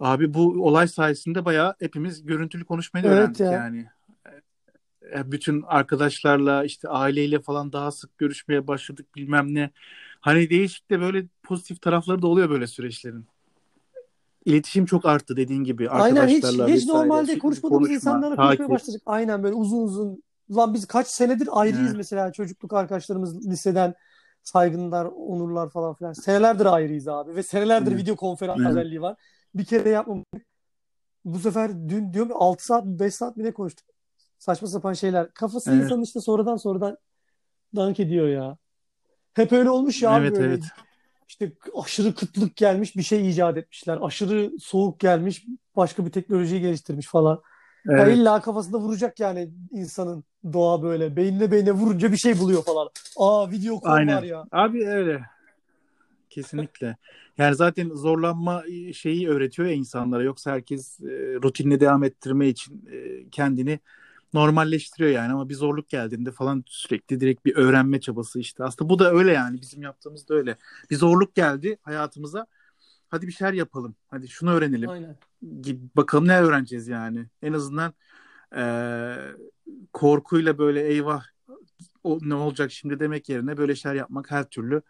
[0.00, 3.52] Abi bu olay sayesinde bayağı hepimiz görüntülü konuşmayı Evet öğrendik ya.
[3.52, 3.86] yani.
[5.14, 9.70] E, bütün arkadaşlarla işte aileyle falan daha sık görüşmeye başladık bilmem ne.
[10.20, 13.26] Hani değişik de böyle pozitif tarafları da oluyor böyle süreçlerin.
[14.44, 18.70] İletişim çok arttı dediğin gibi Aynen hiç arkadaşlarla hiç normalde konuşmadığımız konuşma, insanlarla konuşmaya takip.
[18.70, 19.02] başladık.
[19.06, 20.22] Aynen böyle uzun uzun.
[20.56, 21.96] Lan biz kaç senedir ayrıyız Evet.
[21.96, 23.94] mesela çocukluk arkadaşlarımız liseden
[24.44, 26.12] saygınlar, onurlar falan filan.
[26.12, 28.00] Senelerdir ayrıyız abi ve senelerdir Evet.
[28.02, 28.70] video konferans Evet.
[28.70, 29.16] özelliği var.
[29.54, 30.26] Bir kere yapmadık.
[31.24, 33.86] Bu sefer dün diyorum ya 6 saat 5 saat mi ne konuştuk?
[34.38, 35.34] Saçma sapan şeyler.
[35.34, 35.84] Kafası Evet.
[35.84, 36.96] insanın işte sonradan sonradan
[37.76, 38.56] dank ediyor ya.
[39.34, 40.46] Hep öyle olmuş ya Evet böyle.
[40.46, 40.64] evet.
[41.28, 43.98] İşte aşırı kıtlık gelmiş bir şey icat etmişler.
[44.02, 47.42] Aşırı soğuk gelmiş başka bir teknolojiyi geliştirmiş falan.
[47.86, 48.18] Ya Evet.
[48.18, 51.16] illa kafasında vuracak yani insanın doğa böyle.
[51.16, 52.88] Beynine beynine vurunca bir şey buluyor falan.
[53.16, 54.44] Aa video kol var ya.
[54.52, 55.22] Abi öyle.
[56.30, 56.96] Kesinlikle.
[57.38, 58.62] Yani zaten zorlanma
[58.94, 60.22] şeyi öğretiyor ya insanlara.
[60.22, 63.78] Yoksa herkes e, rutinini devam ettirme için e, kendini
[64.34, 65.32] normalleştiriyor yani.
[65.32, 68.64] Ama bir zorluk geldiğinde falan sürekli direkt bir öğrenme çabası işte.
[68.64, 69.60] Aslında bu da öyle yani.
[69.60, 70.56] Bizim yaptığımız da öyle.
[70.90, 72.46] Bir zorluk geldi hayatımıza.
[73.14, 73.94] Hadi bir şeyler yapalım.
[74.10, 74.90] Hadi şunu öğrenelim.
[74.90, 75.16] Aynen.
[75.96, 77.26] Bakalım ne öğreneceğiz yani.
[77.42, 77.94] En azından
[78.56, 78.64] e,
[79.92, 81.24] korkuyla böyle eyvah
[82.04, 84.82] o ne olacak şimdi demek yerine böyle şeyler yapmak her türlü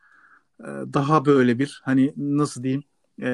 [0.60, 2.84] e, daha böyle bir hani nasıl diyeyim
[3.22, 3.30] e,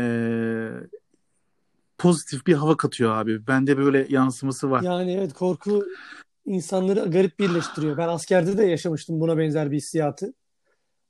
[1.99, 3.47] pozitif bir hava katıyor abi.
[3.47, 4.83] Bende böyle yansıması var.
[4.83, 5.85] Yani evet korku
[6.47, 7.97] insanları garip birleştiriyor.
[7.97, 10.35] Ben askerde de yaşamıştım buna benzer bir hissiyatı.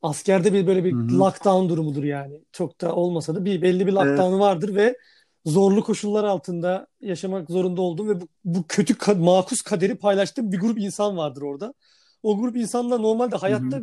[0.02, 1.18] Askerde bir böyle bir Hı hı.
[1.18, 2.40] lockdown durumudur yani.
[2.52, 4.00] Çok da olmasa da bir belli bir Evet.
[4.00, 4.96] lockdown'u vardır ve
[5.44, 10.60] zorlu koşullar altında yaşamak zorunda olduğum ve bu, bu kötü ka- makus kaderi paylaştığım bir
[10.60, 11.74] grup insan vardır orada.
[12.22, 13.80] O grup insanla normalde hayatta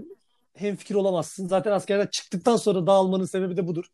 [0.54, 1.48] hemfikir olamazsın.
[1.48, 3.86] Zaten askerden çıktıktan sonra dağılmanın sebebi de budur.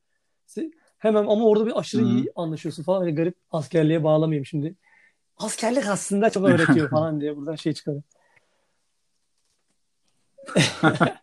[0.98, 2.10] Hemen ama orada bir aşırı Hı hı.
[2.10, 3.02] iyi anlaşıyorsun falan.
[3.02, 4.76] Öyle garip askerliğe bağlamayayım şimdi.
[5.38, 8.04] Askerlik aslında çok öğretiyor falan diye buradan şey çıkarıyor.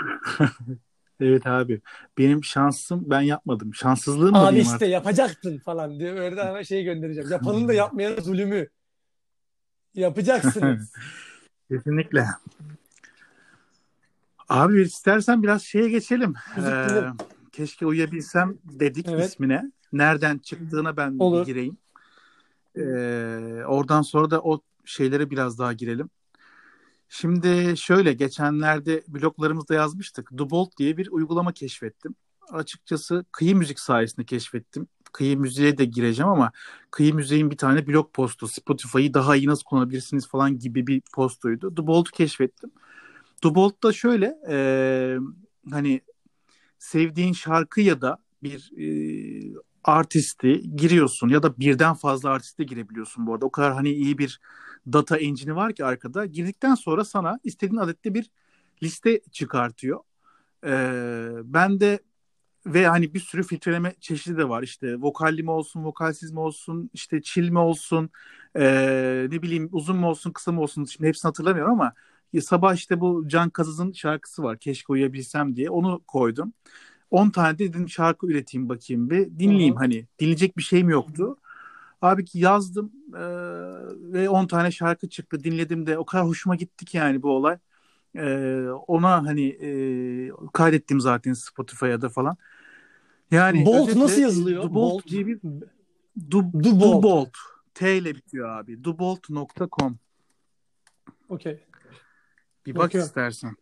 [1.20, 1.80] Evet abi.
[2.18, 3.74] Benim şansım ben yapmadım.
[3.74, 7.30] Şanssızlığım mı Abi diyeyim işte yapacaktın falan diye böyle hemen şey göndereceğim.
[7.30, 8.68] Yapanın da yapmayanın zulümü.
[9.94, 10.64] Yapacaksınız.
[10.64, 10.88] artık?
[11.70, 12.26] Kesinlikle.
[14.48, 16.34] Abi istersen biraz şeye geçelim.
[16.58, 17.02] Ee,
[17.52, 19.28] keşke uyuyabilsem dedik Evet.
[19.28, 19.72] ismine.
[19.92, 21.46] Nereden çıktığına ben Olur.
[21.46, 21.76] gireyim.
[22.76, 26.10] Ee, oradan sonra da o şeylere biraz daha girelim.
[27.08, 30.30] Şimdi şöyle geçenlerde bloglarımızda yazmıştık.
[30.36, 32.14] Dubolt diye bir uygulama keşfettim.
[32.52, 34.88] Açıkçası kıyı müzik sayesinde keşfettim.
[35.12, 36.52] Kıyı müziğe de gireceğim ama
[36.90, 38.48] kıyı müziğin bir tane blog postu.
[38.48, 41.76] Spotify'ı daha iyi nasıl kullanabilirsiniz falan gibi bir postuydu.
[41.76, 42.70] Dubolt'u keşfettim.
[43.42, 44.58] Dubolt da şöyle e,
[45.70, 46.00] hani
[46.78, 48.86] sevdiğin şarkı ya da bir e,
[49.84, 53.46] artisti giriyorsun ya da birden fazla artiste girebiliyorsun bu arada.
[53.46, 54.40] O kadar hani iyi bir
[54.92, 56.26] data engine'i var ki arkada.
[56.26, 58.30] Girdikten sonra sana istediğin adette bir
[58.82, 60.00] liste çıkartıyor.
[60.66, 62.00] Ee, ben de
[62.66, 64.62] ve hani bir sürü filtreleme çeşidi de var.
[64.62, 68.10] İşte vokalli mi olsun, vokalsiz mi olsun, işte chill mi olsun,
[68.56, 70.84] ee, ne bileyim uzun mu olsun, kısa mı olsun.
[70.84, 71.92] Şimdi hepsini hatırlamıyorum ama
[72.40, 74.58] sabah işte bu Can Kazız'ın şarkısı var.
[74.58, 75.70] Keşke uyuyabilsem diye.
[75.70, 76.52] Onu koydum.
[77.10, 79.38] 10 tane de dedim şarkı üreteyim bakayım bir.
[79.38, 79.82] Dinleyeyim Aha.
[79.82, 80.06] hani.
[80.18, 81.36] Dinleyecek bir şeyim yoktu.
[82.02, 83.22] Abi ki yazdım e,
[84.12, 85.44] ve 10 tane şarkı çıktı.
[85.44, 87.58] Dinledim de o kadar hoşuma gitti ki yani bu olay.
[88.16, 89.70] E, ona hani e,
[90.52, 92.36] kaydettim zaten Spotify'a da falan.
[93.30, 94.62] Yani Bolt özetle, nasıl yazılıyor?
[94.62, 95.06] Dubolt Bolt.
[95.06, 95.40] diye bir
[96.30, 96.64] du, Dubolt.
[97.02, 97.30] Dubolt.
[97.74, 98.84] T ile bitiyor abi.
[98.84, 99.98] Dubolt.com.
[101.28, 101.60] Okey.
[102.66, 103.06] Bir bak Bakıyorum.
[103.06, 103.56] istersen.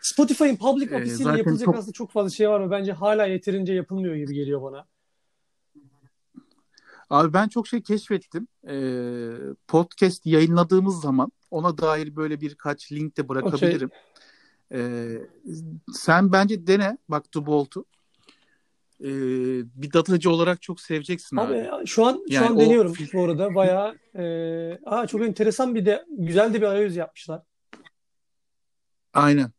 [0.00, 3.26] Spotify'ın public Ee, ofisiyle zaten yapılacak çok- aslında çok fazla şey var ama bence hala
[3.26, 4.86] yeterince yapılmıyor gibi geliyor bana.
[7.10, 8.48] Abi ben çok şey keşfettim.
[8.68, 9.32] Ee,
[9.68, 13.90] podcast yayınladığımız zaman ona dair böyle birkaç link de bırakabilirim.
[14.72, 15.18] Ee,
[15.92, 17.84] sen bence dene bak Dubolt'u.
[19.00, 19.06] Ee,
[19.74, 21.70] bir datacı olarak çok seveceksin abi.
[21.70, 24.24] Abi şu an şu Yani an o deniyorum fil- bu arada bayağı e,
[24.86, 27.42] aa, çok enteresan bir de güzel de bir arayüz yapmışlar.
[29.14, 29.50] Aynen.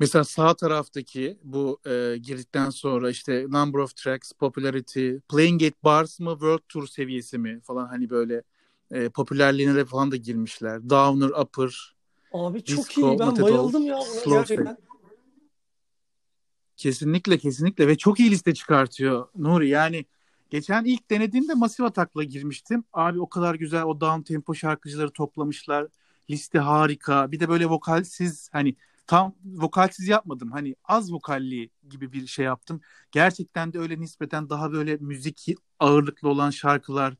[0.00, 6.20] Mesela sağ taraftaki bu e, girdikten sonra işte number of tracks, popularity, playing at bars
[6.20, 8.42] mı, world tour seviyesi mi falan hani böyle
[8.90, 10.90] e, popülerliğine falan da girmişler.
[10.90, 11.94] Downer, upper,
[12.32, 14.76] Abi çok Disco, iyi ben Matador, bayıldım ya buna gerçekten.
[16.76, 19.68] Kesinlikle kesinlikle ve çok iyi liste çıkartıyor Nuri.
[19.68, 20.04] Yani
[20.50, 22.84] geçen ilk denediğimde Massive Attack'la girmiştim.
[22.92, 25.86] Abi o kadar güzel o down tempo şarkıcıları toplamışlar.
[26.30, 27.32] Liste harika.
[27.32, 28.76] Bir de böyle vokalsiz hani
[29.10, 30.52] tam vokalsiz yapmadım.
[30.52, 32.80] Hani az vokalli gibi bir şey yaptım.
[33.12, 35.46] Gerçekten de öyle nispeten daha böyle müzik
[35.80, 37.14] ağırlıklı olan şarkılar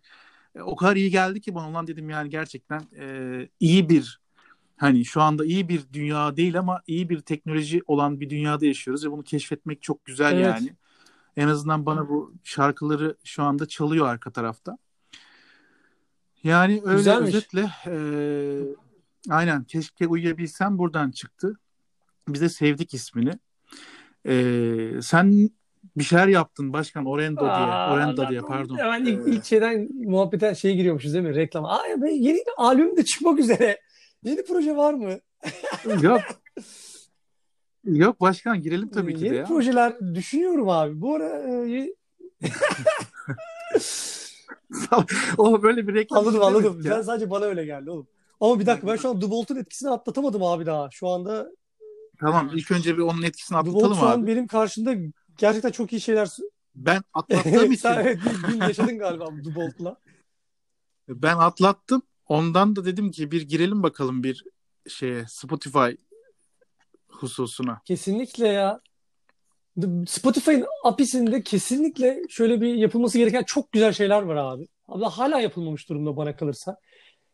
[0.55, 4.21] E, o kadar iyi geldi ki bana olan dedim yani gerçekten e, iyi bir
[4.77, 9.07] hani şu anda iyi bir dünya değil ama iyi bir teknoloji olan bir dünyada yaşıyoruz
[9.07, 10.45] ve bunu keşfetmek çok güzel Evet.
[10.45, 10.77] yani.
[11.37, 14.79] En azından bana bu şarkıları şu anda çalıyor arka tarafta.
[16.45, 17.29] Yani öyle Güzelmiş.
[17.29, 17.95] özetle e,
[19.31, 21.57] aynen keşke uyuyabilsem buradan çıktı.
[22.29, 23.31] Biz de sevdik ismini.
[24.27, 24.35] E,
[25.03, 25.51] sen
[25.97, 27.51] bir şeyler yaptın başkan Orendo diye.
[27.51, 28.77] Aa, Orenda ben- diye pardon.
[28.79, 31.35] Hemen ilk, Ee, ilk şeyden muhabbete şeye giriyormuşuz değil mi?
[31.35, 31.65] Reklam.
[31.65, 33.81] Aa ya ben yeni albüm de çıkmak üzere.
[34.25, 35.19] Yeni proje var mı?
[36.03, 36.21] Yok.
[37.85, 39.45] Yok başkan girelim tabii Ee, ki de Yeni ya.
[39.45, 41.01] projeler düşünüyorum abi.
[41.01, 41.89] Bu ara e,
[45.39, 46.81] o böyle bir reklam anladım anladım.
[46.85, 46.93] ya.
[46.95, 48.07] Sen sadece bana öyle geldi oğlum.
[48.41, 50.89] Ama bir dakika ben şu an Dubolt'un etkisini atlatamadım abi daha.
[50.93, 51.51] Şu anda
[52.21, 54.27] Tamam ilk önce bir onun etkisini atlatalım an abi.
[54.27, 54.95] benim karşımda
[55.39, 56.29] gerçekten çok iyi şeyler
[56.75, 59.97] Ben atlattığım için evet bir gün yaşadın galiba bu Dubolt'la.
[61.09, 62.03] ben atlattım.
[62.29, 64.45] Ondan da dedim ki bir girelim bakalım bir
[64.89, 65.91] şeye Spotify
[67.09, 67.81] hususuna.
[67.85, 68.81] Kesinlikle ya.
[70.07, 74.69] Spotify'ın API'sinde kesinlikle şöyle bir yapılması gereken çok güzel şeyler var abi.
[74.89, 76.77] Abi hala yapılmamış durumda bana kalırsa.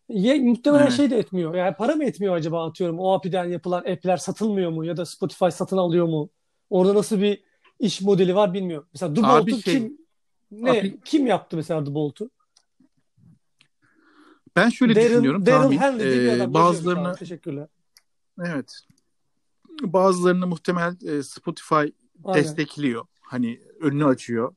[0.08, 0.92] Ya, muhtemelen Evet.
[0.92, 1.54] şey de etmiyor.
[1.54, 2.98] Yani para mı etmiyor acaba atıyorum.
[2.98, 4.84] O API'den yapılan app'ler satılmıyor mu?
[4.84, 6.30] Ya da Spotify satın alıyor mu?
[6.70, 7.42] Orada nasıl bir
[7.80, 8.88] iş modeli var bilmiyorum.
[8.92, 9.98] Mesela Dubolt'u şey, kim
[10.50, 12.30] ne API kim yaptı mesela Dubolt'u?
[14.56, 15.76] Ben şöyle Daryl, düşünüyorum Daryl tahmin.
[15.76, 16.56] Hanley diye bir Ee, adam.
[17.06, 17.18] Abi.
[17.18, 17.68] Teşekkürler.
[18.44, 18.80] evet.
[19.82, 21.94] Bazılarını muhtemel e, Spotify Aynen.
[22.34, 23.06] destekliyor.
[23.20, 24.54] Hani önünü açıyor.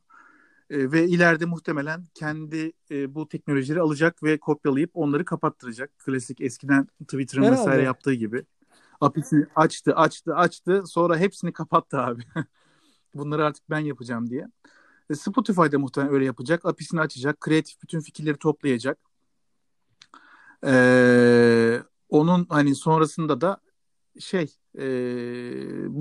[0.70, 6.00] E, ve ileride muhtemelen kendi e, bu teknolojileri alacak ve kopyalayıp onları kapattıracak.
[6.00, 7.60] Klasik eskiden Twitter'ın Herhalde.
[7.60, 8.46] vesaire yaptığı gibi.
[9.02, 10.84] API'sini açtı, açtı, açtı.
[10.88, 12.24] Sonra hepsini kapattı abi.
[13.16, 14.48] Bunları artık ben yapacağım diye.
[15.10, 16.66] E, Spotify'da muhtemelen öyle yapacak.
[16.66, 17.42] API'sini açacak.
[17.42, 19.00] Kreatif bütün fikirleri toplayacak.
[20.66, 23.62] E, onun hani sonrasında da
[24.20, 24.84] şey e,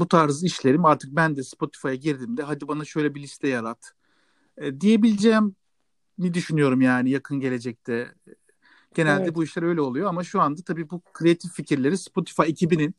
[0.01, 3.98] bu tarz işlerim artık ben de Spotify'a girdiğimde hadi bana şöyle bir liste yarat
[4.61, 5.57] e, diyebileceğim
[6.19, 8.15] mi düşünüyorum yani yakın gelecekte.
[8.95, 9.37] Genelde Evet.
[9.37, 12.95] bu işler öyle oluyor ama şu anda tabii bu kreatif fikirleri Spotify ekibinin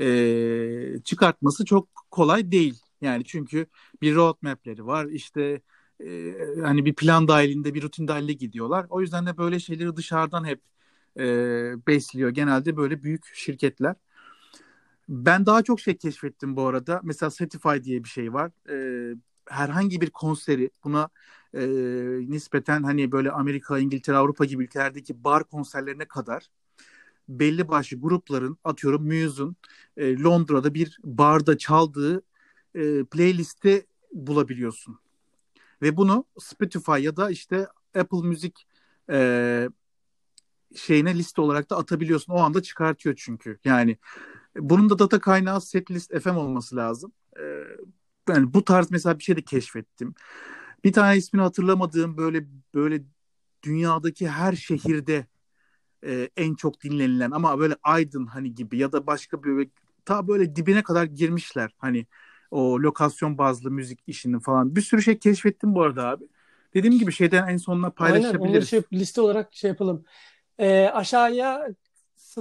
[0.00, 2.80] e, çıkartması çok kolay değil.
[3.00, 3.66] Yani çünkü
[4.02, 5.60] bir roadmap'leri var işte
[6.04, 8.86] e, hani bir plan dahilinde bir rutin dahilinde gidiyorlar.
[8.90, 10.62] O yüzden de böyle şeyleri dışarıdan hep
[11.18, 11.24] e,
[11.86, 12.30] besliyor.
[12.30, 13.96] Genelde böyle büyük şirketler.
[15.08, 17.00] Ben daha çok şey keşfettim bu arada.
[17.04, 18.50] Mesela Spotify diye bir şey var.
[18.70, 19.14] Ee,
[19.50, 21.08] herhangi bir konseri buna
[21.54, 21.60] e,
[22.28, 26.50] nispeten hani böyle Amerika, İngiltere, Avrupa gibi ülkelerdeki bar konserlerine kadar
[27.28, 29.56] belli başlı grupların atıyorum Muse'un
[29.96, 32.22] e, Londra'da bir barda çaldığı
[32.74, 34.98] e, playlisti bulabiliyorsun.
[35.82, 38.52] Ve bunu Spotify ya da işte Apple Music
[39.10, 39.68] e,
[40.76, 42.32] şeyine liste olarak da atabiliyorsun.
[42.32, 43.58] O anda çıkartıyor çünkü.
[43.64, 43.98] Yani
[44.56, 47.12] bunun da data kaynağı Setlist FM olması lazım.
[47.40, 47.64] Ee,
[48.28, 50.14] yani bu tarz mesela bir şey de keşfettim.
[50.84, 53.02] Bir tane ismini hatırlamadığım böyle böyle
[53.62, 55.26] dünyadaki her şehirde
[56.06, 59.70] e, en çok dinlenilen ama böyle Aydın hani gibi ya da başka böyle
[60.04, 62.06] ta böyle dibine kadar girmişler hani
[62.50, 64.76] o lokasyon bazlı müzik işini falan.
[64.76, 66.24] Bir sürü şey keşfettim bu arada abi.
[66.74, 68.50] Dediğim gibi şeyden en sonuna Aynen paylaşabiliriz.
[68.50, 70.04] onları şey, liste olarak şey yapalım.
[70.58, 71.68] Ee, aşağıya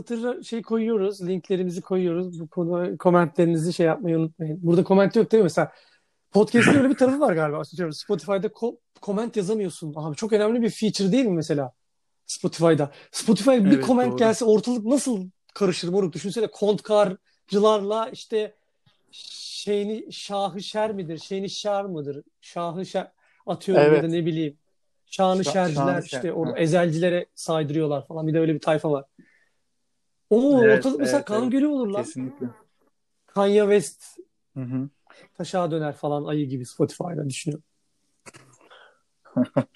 [0.02, 1.28] satır şey koyuyoruz.
[1.28, 2.40] Linklerimizi koyuyoruz.
[2.40, 4.60] Bu konu komentlerinizi şey yapmayı unutmayın.
[4.64, 5.46] Burada koment yok değil mi?
[5.46, 5.72] Mesela
[6.32, 7.64] podcast'in öyle bir tarafı var galiba.
[7.94, 9.94] Spotify'da ko- comment yazamıyorsun.
[9.96, 11.72] Abi çok önemli bir feature değil mi mesela?
[12.26, 12.92] Spotify'da.
[13.12, 14.18] Spotify'a bir Evet, comment doğru.
[14.18, 16.14] gelse ortalık nasıl karışır moruk?
[16.14, 18.56] Düşünsene kontkarcılarla işte
[19.12, 21.18] şeyini şahı şer midir?
[21.18, 22.24] Şeyini şar mıdır?
[22.42, 23.12] Şahı şer
[23.48, 24.10] atıyorum ya da Evet.
[24.12, 24.58] ne bileyim.
[25.06, 26.18] Şanı Şa- şerciler şanı şer.
[26.18, 26.58] işte o Ha.
[26.58, 28.28] ezelcilere saydırıyorlar falan.
[28.28, 29.06] Bir de öyle bir tayfa var.
[30.30, 31.52] Oo Evet, ortalık mesela evet, kan evet.
[31.52, 32.04] gölü olur lan.
[32.04, 32.46] Kesinlikle.
[33.28, 34.04] Kanye West
[34.54, 34.90] Hı hı.
[35.34, 37.64] taşağa döner falan ayı gibi Spotify'da düşünüyorum.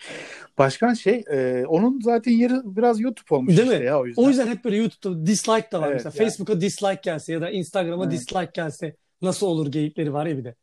[0.57, 3.85] Başkan şey e, onun zaten yeri biraz YouTube olmuş Değil işte mi?
[3.85, 4.23] ya o yüzden.
[4.23, 6.23] O yüzden hep böyle YouTube'da dislike da var Evet, mesela.
[6.23, 6.29] yani.
[6.29, 8.13] Facebook'a dislike gelse ya da Instagram'a Evet.
[8.13, 10.55] dislike gelse nasıl olur geyikleri var ya bir de.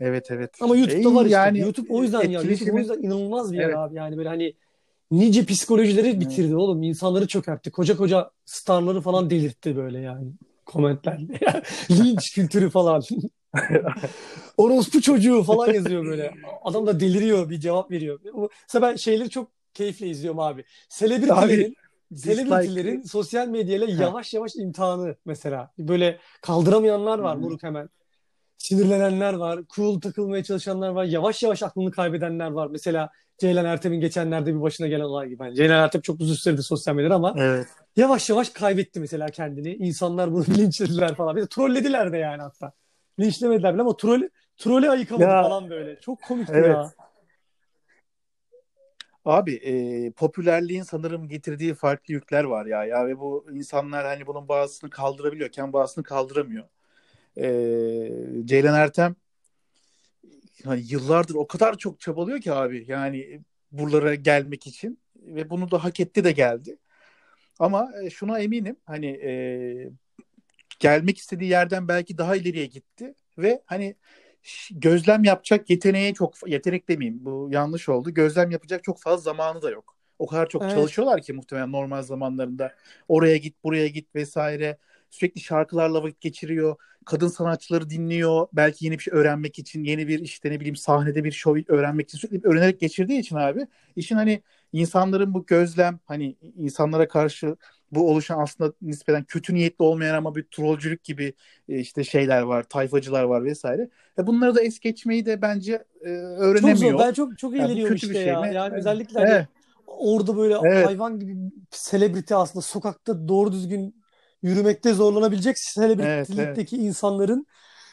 [0.00, 0.50] Evet evet.
[0.60, 1.36] Ama YouTube'da E, var işte.
[1.36, 2.24] yani YouTube o yüzden ya.
[2.40, 3.76] YouTube o etkileşimi- yüzden inanılmaz bir yer Evet.
[3.76, 3.96] abi.
[3.96, 4.54] Yani böyle hani
[5.12, 6.82] nice psikolojileri bitirdi oğlum.
[6.82, 7.70] İnsanları çökertti.
[7.70, 10.32] Koca koca starları falan delirtti böyle yani.
[10.66, 11.40] Komentlerle.
[11.90, 13.02] Linç kültürü falan.
[14.56, 16.34] Orospu çocuğu falan yazıyor böyle.
[16.64, 18.20] Adam da deliriyor bir cevap veriyor.
[18.68, 20.64] Mesela ben şeyleri çok keyifle izliyorum abi.
[20.88, 21.76] Selebritilerin
[22.16, 25.70] Selebritilerin sosyal medyayla yavaş yavaş imtihanı mesela.
[25.78, 27.88] Böyle kaldıramayanlar var moruk hemen.
[28.62, 29.60] Sinirlenenler var.
[29.76, 31.04] Cool takılmaya çalışanlar var.
[31.04, 32.68] Yavaş yavaş aklını kaybedenler var.
[32.70, 35.42] Mesela Ceylan Ertem'in geçenlerde bir başına gelen olay gibi.
[35.42, 37.66] Yani Ceylan Ertem çok uzun süredir sosyal medyada ama Evet.
[37.96, 39.74] yavaş yavaş kaybetti mesela kendini.
[39.74, 41.36] İnsanlar bunu linçlediler falan.
[41.36, 42.72] Bir de trollediler de yani hatta.
[43.20, 44.22] Linçlemediler bile ama troll,
[44.56, 46.00] trolü ayıkamadı Ya, falan böyle.
[46.00, 46.68] Çok komikti evet.
[46.68, 46.92] ya.
[49.24, 54.48] Abi e, popülerliğin sanırım getirdiği farklı yükler var ya ya ve bu insanlar hani bunun
[54.48, 56.64] bazısını kaldırabiliyorken bazısını kaldıramıyor.
[57.36, 57.44] E,
[58.44, 59.16] Ceylan Ertem
[60.64, 63.40] hani yıllardır o kadar çok çabalıyor ki abi yani
[63.72, 66.78] buralara gelmek için ve bunu da hak etti de geldi.
[67.58, 69.32] Ama e, şuna eminim hani e,
[70.80, 73.96] gelmek istediği yerden belki daha ileriye gitti ve hani
[74.70, 78.14] gözlem yapacak yeteneğe çok yetenek demeyeyim bu yanlış oldu.
[78.14, 79.96] Gözlem yapacak çok fazla zamanı da yok.
[80.18, 80.74] O kadar çok Evet.
[80.74, 82.74] çalışıyorlar ki muhtemelen normal zamanlarında
[83.08, 84.78] oraya git buraya git vesaire
[85.10, 86.76] sürekli şarkılarla vakit geçiriyor.
[87.06, 88.46] Kadın sanatçıları dinliyor.
[88.52, 92.08] Belki yeni bir şey öğrenmek için, yeni bir işte ne bileyim sahnede bir show öğrenmek
[92.08, 97.56] için sürekli öğrenerek geçirdiği için abi işin hani insanların bu gözlem hani insanlara karşı
[97.92, 101.34] bu oluşan aslında nispeten kötü niyetli olmayan ama bir trollcülük gibi
[101.68, 103.88] e, işte şeyler var, tayfacılar var vesaire.
[104.18, 106.76] E bunları da es geçmeyi de bence e, Çok öğrenemiyor.
[106.76, 106.98] zor.
[106.98, 108.40] Ben çok çok Yani eğleniyorum bir işte şey ya.
[108.40, 108.54] mi?
[108.54, 108.78] Yani Evet.
[108.80, 109.48] özellikle hani Evet.
[109.86, 110.86] orada böyle Evet.
[110.86, 111.36] hayvan gibi
[111.70, 114.01] selebriti aslında sokakta doğru düzgün
[114.42, 115.58] yürümekte zorlanabilecek
[115.98, 116.62] Evet, evet.
[116.64, 117.46] selebritikteki insanların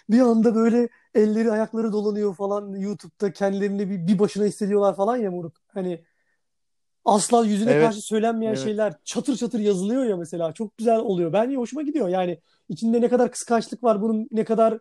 [0.09, 5.31] bir anda böyle elleri ayakları dolanıyor falan YouTube'da kendilerini bir, bir başına hissediyorlar falan ya
[5.31, 5.57] moruk.
[5.67, 6.05] Hani
[7.05, 7.79] asla yüzüne Evet.
[7.79, 8.63] karşı söylenmeyen Evet.
[8.63, 10.53] şeyler çatır çatır yazılıyor ya mesela.
[10.53, 11.33] Çok güzel oluyor.
[11.33, 12.09] Bence hoşuma gidiyor.
[12.09, 14.79] Yani içinde ne kadar kıskançlık var, bunun ne kadar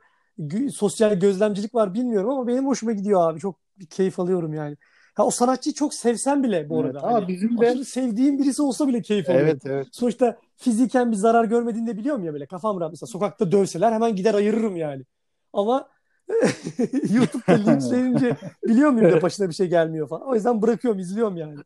[0.74, 3.40] sosyal gözlemcilik var bilmiyorum ama benim hoşuma gidiyor abi.
[3.40, 4.76] Çok keyif alıyorum yani.
[5.18, 6.96] Ha, o sanatçıyı çok sevsem bile bu Evet.
[6.96, 9.48] arada Ama hani bizim de sevdiğim birisi olsa bile keyif alıyorum.
[9.48, 9.86] evet evet.
[9.92, 12.92] Sonuçta fiziken bir zarar görmediğini de biliyorum ya böyle kafam rahat.
[12.92, 15.04] Mesela sokakta dövseler hemen gider ayırırım yani.
[15.52, 15.88] Ama
[17.10, 20.28] YouTube'da linçlenince biliyor muyum da başına bir şey gelmiyor falan.
[20.28, 21.56] O yüzden bırakıyorum, izliyorum yani.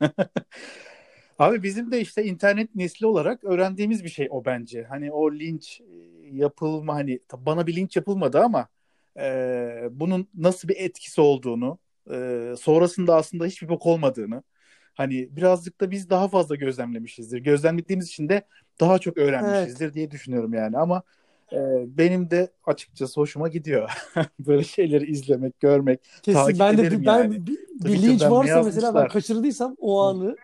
[1.38, 4.84] Abi bizim de işte internet nesli olarak öğrendiğimiz bir şey o bence.
[4.84, 5.86] Hani o linç e,
[6.36, 8.68] yapılma hani bana bir linç yapılmadı ama
[9.18, 11.78] e, bunun nasıl bir etkisi olduğunu,
[12.10, 14.42] e, sonrasında aslında hiçbir bok olmadığını
[14.94, 17.38] hani birazcık da biz daha fazla gözlemlemişizdir.
[17.38, 18.42] Gözlemlediğimiz için de
[18.80, 19.28] daha çok Evet.
[19.28, 21.02] öğrenmişizdir diye düşünüyorum yani ama
[21.52, 23.90] e, benim de açıkçası hoşuma gidiyor.
[24.38, 27.46] Böyle şeyleri izlemek, görmek, Kesin takip ben de ederim ben yani.
[27.46, 30.36] bir, bir linç Twitter'dan ne varsa mesela ben kaçırdıysam o anı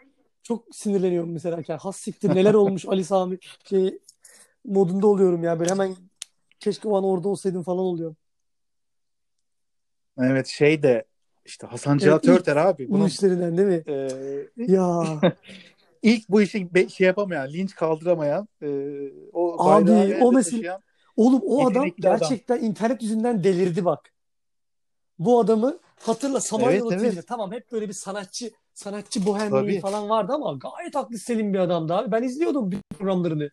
[0.43, 1.63] çok sinirleniyorum mesela.
[1.69, 3.99] Yani, has siktir neler olmuş Ali Sami şey
[4.65, 5.97] modunda oluyorum ya böyle hemen
[6.61, 8.15] keşke o an orada olsaydım falan oluyor.
[10.19, 11.05] Evet şey de
[11.47, 13.83] işte Hasan Evet Cihat ilk Örter abi bu bunun işlerinden değil mi?
[13.87, 15.21] e, Ya
[16.03, 18.69] ilk bu işi be- şey yapamayan, linç kaldıramayan, e,
[19.33, 20.81] o abi o mesela
[21.17, 22.19] oğlum o adam yetenekli adam.
[22.21, 24.13] gerçekten internet yüzünden delirdi bak.
[25.19, 30.09] Bu adamı hatırla Evet Samanyolu TV'de evet tamam hep böyle bir sanatçı sanatçı bohemliği falan
[30.09, 32.13] vardı ama gayet aklı selim bir adamdı abi.
[32.13, 33.51] Ben izliyordum bütün programlarını.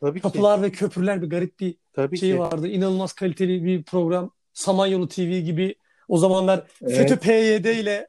[0.00, 2.68] tabii ki Kapılar ve Köprüler bir garip bir tabii şeyi ki vardı.
[2.68, 4.30] İnanılmaz kaliteli bir program.
[4.52, 5.74] Samanyolu TV gibi
[6.08, 7.22] o zamanlar FETÖ evet.
[7.22, 8.08] PYD ile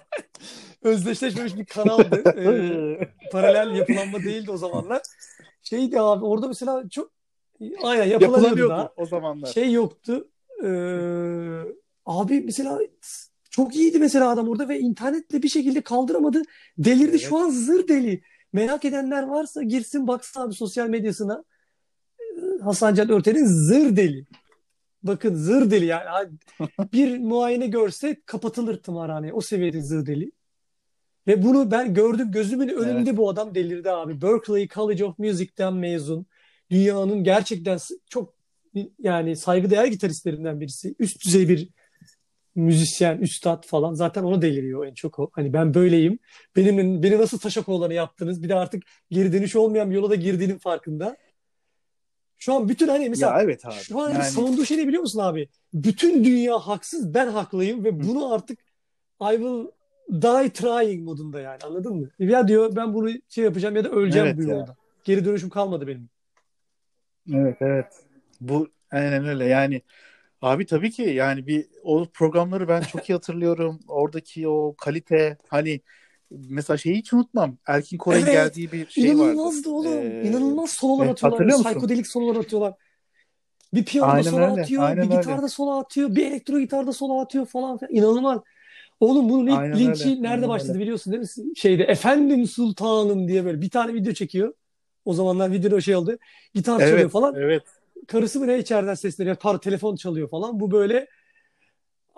[0.82, 2.22] özdeşleşmemiş bir kanaldı.
[2.40, 5.02] Ee, paralel yapılanma değildi o zamanlar.
[5.62, 7.10] Şeydi abi orada mesela çok
[7.82, 8.92] aynen Yapılamıyordu daha.
[8.96, 9.46] o zamanlar.
[9.48, 10.28] Şey yoktu.
[10.64, 10.68] Ee,
[12.06, 12.78] abi mesela
[13.50, 16.42] çok iyiydi mesela adam orada ve internetle bir şekilde kaldıramadı.
[16.78, 18.22] Delirdi şu Evet an zır deli.
[18.52, 21.44] Merak edenler varsa girsin baksın abi sosyal medyasına.
[22.62, 24.26] Hasan Can Örter'in zır deli.
[25.02, 26.30] Bakın zır deli yani.
[26.92, 29.32] Bir muayene görse kapatılır tımarhane.
[29.32, 30.32] O seviyede zır deli.
[31.26, 34.22] Ve bunu ben gördüm gözümün evet önünde bu adam delirdi abi.
[34.22, 36.26] Berkeley College of Music'ten mezun.
[36.70, 37.78] Dünyanın gerçekten
[38.10, 38.34] çok
[38.98, 40.94] yani saygıdeğer gitaristlerinden birisi.
[40.98, 41.68] Üst düzey bir
[42.54, 43.94] müzisyen, üstad falan.
[43.94, 45.30] Zaten onu deliriyor en çok o.
[45.32, 46.18] Hani ben böyleyim.
[46.56, 48.42] Benim, beni nasıl taşak olanı yaptınız?
[48.42, 51.16] Bir de artık geri dönüş olmayan bir yola da girdiğinin farkında.
[52.40, 55.00] Şu an bütün hani mesela ya evet abi şu an yani savunduğu şey ne biliyor
[55.00, 55.48] musun abi?
[55.74, 58.58] Bütün dünya haksız, ben haklıyım ve bunu artık
[59.22, 59.66] I will
[60.10, 62.08] die trying modunda yani anladın mı?
[62.18, 64.76] Ya diyor ben bunu şey yapacağım ya da öleceğim bu evet ya yolda.
[65.04, 66.08] Geri dönüşüm kalmadı benim.
[67.34, 67.86] evet evet
[68.40, 69.82] bu aynen öyle yani
[70.42, 73.80] Abi tabii ki yani bir o programları ben çok iyi hatırlıyorum.
[73.88, 75.80] Oradaki o kalite hani
[76.30, 77.56] mesela şeyi hiç unutmam.
[77.66, 79.14] Erkin Koray'ın Evet, geldiği bir şey vardı.
[79.14, 79.92] inanılmazdı oğlum.
[79.92, 81.64] Ee, İnanılmaz sololar e, atıyorlar.
[81.64, 82.74] Psikodelik sololar atıyorlar.
[83.74, 84.62] Bir piyanoda Aynen solo öyle.
[84.62, 85.16] atıyor, bir Aynen öyle.
[85.16, 87.94] gitarda solo atıyor, bir elektro gitarda solo atıyor falan filan.
[87.94, 88.40] İnanılmaz.
[89.00, 89.84] Oğlum bunun ilk Aynen öyle.
[89.84, 90.80] linçi nerede Aynen başladı öyle.
[90.80, 91.56] biliyorsun değil mi?
[91.56, 94.54] Şeyde Efendim Sultanım diye böyle bir tane video çekiyor.
[95.04, 96.18] O zamanlar videoda şey oldu.
[96.54, 97.34] Gitar çalıyor Evet, falan.
[97.34, 97.62] evet.
[98.08, 99.36] karısı mı ne içeriden sesleniyor.
[99.36, 100.60] Tar telefon çalıyor falan.
[100.60, 101.06] Bu böyle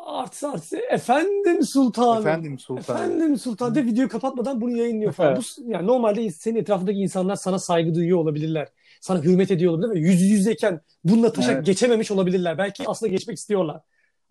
[0.07, 2.21] artı artı efendim sultanım.
[2.27, 2.97] Efendim sultan.
[2.97, 5.37] Efendim sultan de videoyu kapatmadan bunu yayınlıyor falan.
[5.37, 8.69] Bu, yani normalde senin etrafındaki insanlar sana saygı duyuyor olabilirler.
[9.01, 11.67] Sana hürmet ediyor olabilirler ve yüz yüzeyken bununla taşak Evet.
[11.67, 12.59] geçememiş olabilirler.
[12.59, 13.81] Belki aslında geçmek istiyorlar.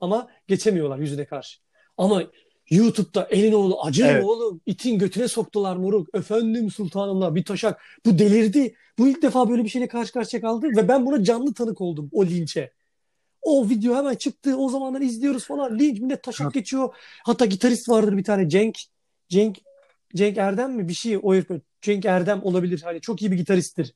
[0.01, 1.59] Ama geçemiyorlar yüzüne karşı.
[1.97, 2.23] Ama
[2.69, 4.23] YouTube'da elin oğlu acır Evet.
[4.23, 4.61] oğlum.
[4.65, 6.15] itin götüne soktular moruk.
[6.15, 7.81] Efendim sultanımla bir taşak.
[8.05, 8.75] Bu delirdi.
[8.97, 12.09] Bu ilk defa böyle bir şeyle karşı karşıya kaldı ve ben buna canlı tanık oldum
[12.13, 12.71] o linçe.
[13.41, 14.57] O video hemen çıktı.
[14.57, 15.79] O zamanlar izliyoruz falan.
[15.79, 16.95] Linç millet taşak geçiyor.
[17.23, 18.77] Hatta gitarist vardır bir tane Cenk.
[19.29, 19.57] Cenk
[20.15, 20.87] Cenk Erdem mi?
[20.87, 21.47] Bir şey o herif.
[21.81, 22.81] Cenk Erdem olabilir.
[22.83, 23.93] Hani çok iyi bir gitaristtir.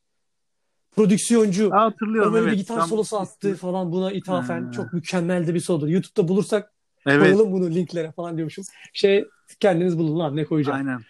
[0.96, 1.68] Prodüksiyoncu.
[1.70, 2.54] O hatırlıyorum böyle evet.
[2.54, 4.64] bir gitar Tam- solosu attı falan buna ithafen.
[4.64, 4.72] Ha.
[4.72, 5.88] Çok mükemmel de bir solodur.
[5.88, 6.74] YouTube'da bulursak
[7.06, 7.20] Evet.
[7.20, 8.64] koyalım bunu linklere falan diyormuşum.
[8.94, 9.26] Şey
[9.60, 10.78] kendiniz bulun lan ne koyacağım.
[10.78, 11.02] Aynen.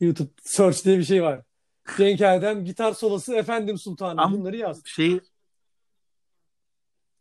[0.00, 1.42] YouTube search diye bir şey var.
[1.96, 4.18] Cenk Erdem gitar solosu Efendim Sultanım.
[4.18, 4.82] Ama- Bunları yaz.
[4.84, 5.20] Şey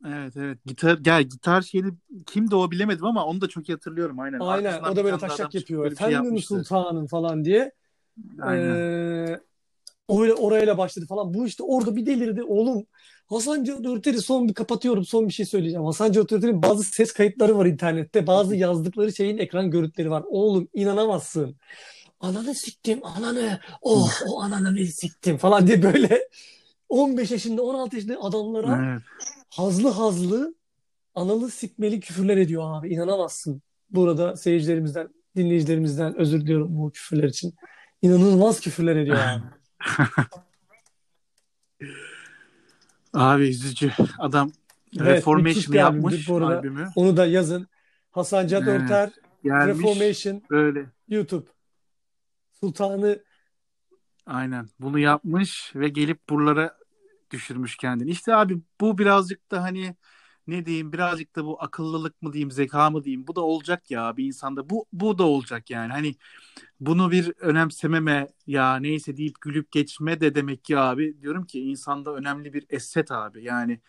[0.08, 0.58] Evet evet.
[0.66, 1.92] Gitar gel gitar şeyini
[2.26, 4.40] kimdi o bilemedim ama onu da çok iyi hatırlıyorum aynen.
[4.40, 4.66] Aynen.
[4.66, 5.92] Arkasından O da böyle çıkıp yapıyor.
[6.36, 6.58] bir şey.
[6.58, 7.72] Sultanım falan diye.
[8.42, 8.76] Aynen.
[8.76, 9.40] Ee,
[10.10, 11.34] öyle orayla başladı falan.
[11.34, 12.44] Bu işte orada bir delirdi.
[12.44, 12.86] Oğlum
[13.30, 15.06] Hasan Cihat Örter'i son bir kapatıyorum.
[15.06, 15.86] Son bir şey söyleyeceğim.
[15.86, 18.28] Hasan Cihat Örter'in bazı ses kayıtları var internette.
[18.28, 20.24] Bazı yazdıkları şeyin ekran görüntüleri var.
[20.28, 21.56] Oğlum inanamazsın.
[22.20, 23.60] Ananı siktim ananı.
[23.82, 26.30] Oh o ananı bir siktim falan diye böyle
[26.90, 29.02] 15 yaşında 16 yaşında adamlara Evet.
[29.52, 30.56] Hazlı hazlı
[31.16, 32.90] analı sikmeli küfürler ediyor abi.
[32.90, 33.62] İnanamazsın.
[33.90, 37.56] Burada seyircilerimizden, dinleyicilerimizden özür diliyorum bu küfürler için.
[38.02, 39.44] İnanılmaz küfürler ediyor abi.
[43.14, 43.92] Abi üzücü.
[44.20, 44.52] Adam
[45.00, 46.58] Evet, albümdür yapmış bu arada.
[46.60, 46.90] albümü.
[46.96, 47.68] Onu da yazın.
[48.12, 48.82] Hasan Cihat Evet.
[48.82, 49.12] Örter,
[49.44, 50.86] Gelmiş Reformation, böyle.
[51.08, 51.46] YouTube.
[52.60, 53.24] Sultanı
[54.26, 54.70] Aynen.
[54.80, 56.78] Bunu yapmış ve gelip buralara
[57.32, 58.10] düşürmüş kendini.
[58.10, 59.96] İşte abi bu birazcık da hani
[60.48, 64.18] ne diyeyim birazcık da bu akıllılık mı diyeyim zeka mı diyeyim bu da olacak ya
[64.18, 66.16] bir insanda bu bu da olacak yani hani
[66.80, 72.16] bunu bir önemsememe ya neyse deyip gülüp geçme de demek ki abi diyorum ki insanda
[72.16, 73.80] önemli bir esset abi yani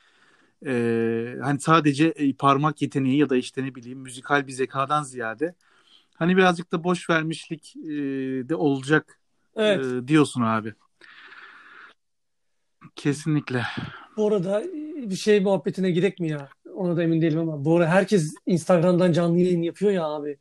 [0.67, 5.55] e, hani sadece e, parmak yeteneği ya da işte ne bileyim müzikal bir zekadan ziyade
[6.15, 7.91] hani birazcık da boş vermişlik e,
[8.49, 9.21] de olacak
[9.57, 9.87] evet.
[9.87, 10.75] e, diyorsun abi.
[12.97, 13.63] Kesinlikle.
[14.17, 14.63] Bu arada
[15.11, 16.49] bir şey muhabbetine girek mi ya?
[16.75, 20.39] Ona da emin değilim ama bu arada herkes Instagram'dan canlı yayın yapıyor ya abi.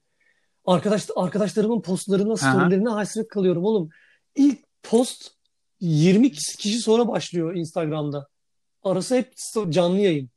[0.65, 3.89] Arkadaş arkadaşlarımın postlarına, storylerine hasret kalıyorum oğlum.
[4.35, 5.31] İlk post
[5.79, 8.27] 20 kişi sonra başlıyor Instagram'da.
[8.83, 9.33] Arası hep
[9.69, 10.29] canlı yayın.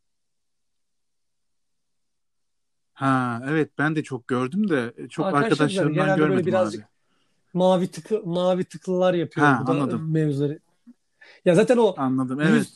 [2.92, 6.88] Ha evet ben de çok gördüm de çok Arkadaşlar arkadaşlarımdan genelde böyle görmedim birazcık abi.
[7.54, 10.12] mavi tıkı mavi tıklılar yapıyor Ha, bu da anladım.
[10.12, 10.58] mevzuları.
[11.44, 12.68] Ya zaten o Anladım yüz- evet.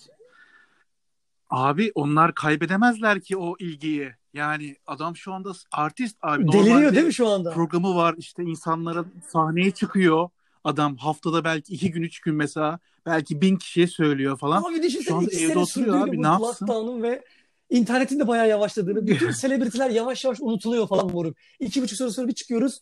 [1.51, 4.13] Abi onlar kaybedemezler ki o ilgiyi.
[4.35, 6.53] Yani adam şu anda artist abi.
[6.53, 7.51] deliriyor değil mi şu anda?
[7.51, 10.29] programı var işte insanlara sahneye çıkıyor.
[10.65, 14.63] Adam haftada belki iki gün üç gün mesela belki bin kişiye söylüyor falan.
[14.63, 17.03] Abi Şu düşünsene anda iki evde oturuyor abi, bu ne yapsın?
[17.03, 17.25] ve
[17.71, 21.37] internetin de bayağı yavaşladığını, bütün selebritiler yavaş yavaş unutuluyor falan moruk.
[21.61, 22.81] İki buçuk sene sonra bir çıkıyoruz.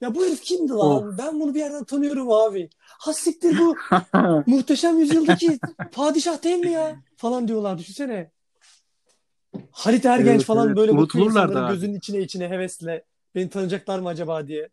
[0.00, 1.18] Ya bu herif kimdi lan?
[1.18, 2.70] Ben bunu bir yerden tanıyorum abi.
[2.80, 3.76] Ha siktir bu
[4.46, 5.58] muhteşem yüzyıldaki
[5.92, 6.96] padişah değil mi ya?
[7.16, 8.30] Falan diyorlar düşünsene.
[9.70, 10.76] Halit Ergenç Evet, falan evet.
[10.76, 13.04] böyle bakıyor da insanların gözünün içine içine hevesle.
[13.34, 14.68] Beni tanıyacaklar mı acaba diye.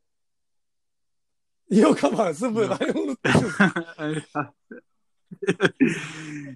[1.71, 2.67] Yok ama sıfır.
[2.67, 3.13] Hani.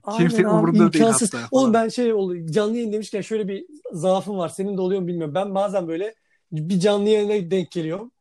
[0.03, 1.34] Aynen Kimsenin umurunda değil imkansız.
[1.34, 2.13] hatta Oğlum ben şey
[2.45, 4.49] canlı yayın demişken şöyle bir zaafım var.
[4.49, 5.36] Senin de oluyor mu bilmiyorum.
[5.36, 6.15] Ben bazen böyle
[6.51, 8.11] bir canlı yayına denk geliyorum.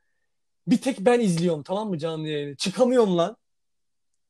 [0.66, 2.56] Bir tek ben izliyorum tamam mı canlı yayını?
[2.56, 3.36] Çıkamıyorum lan.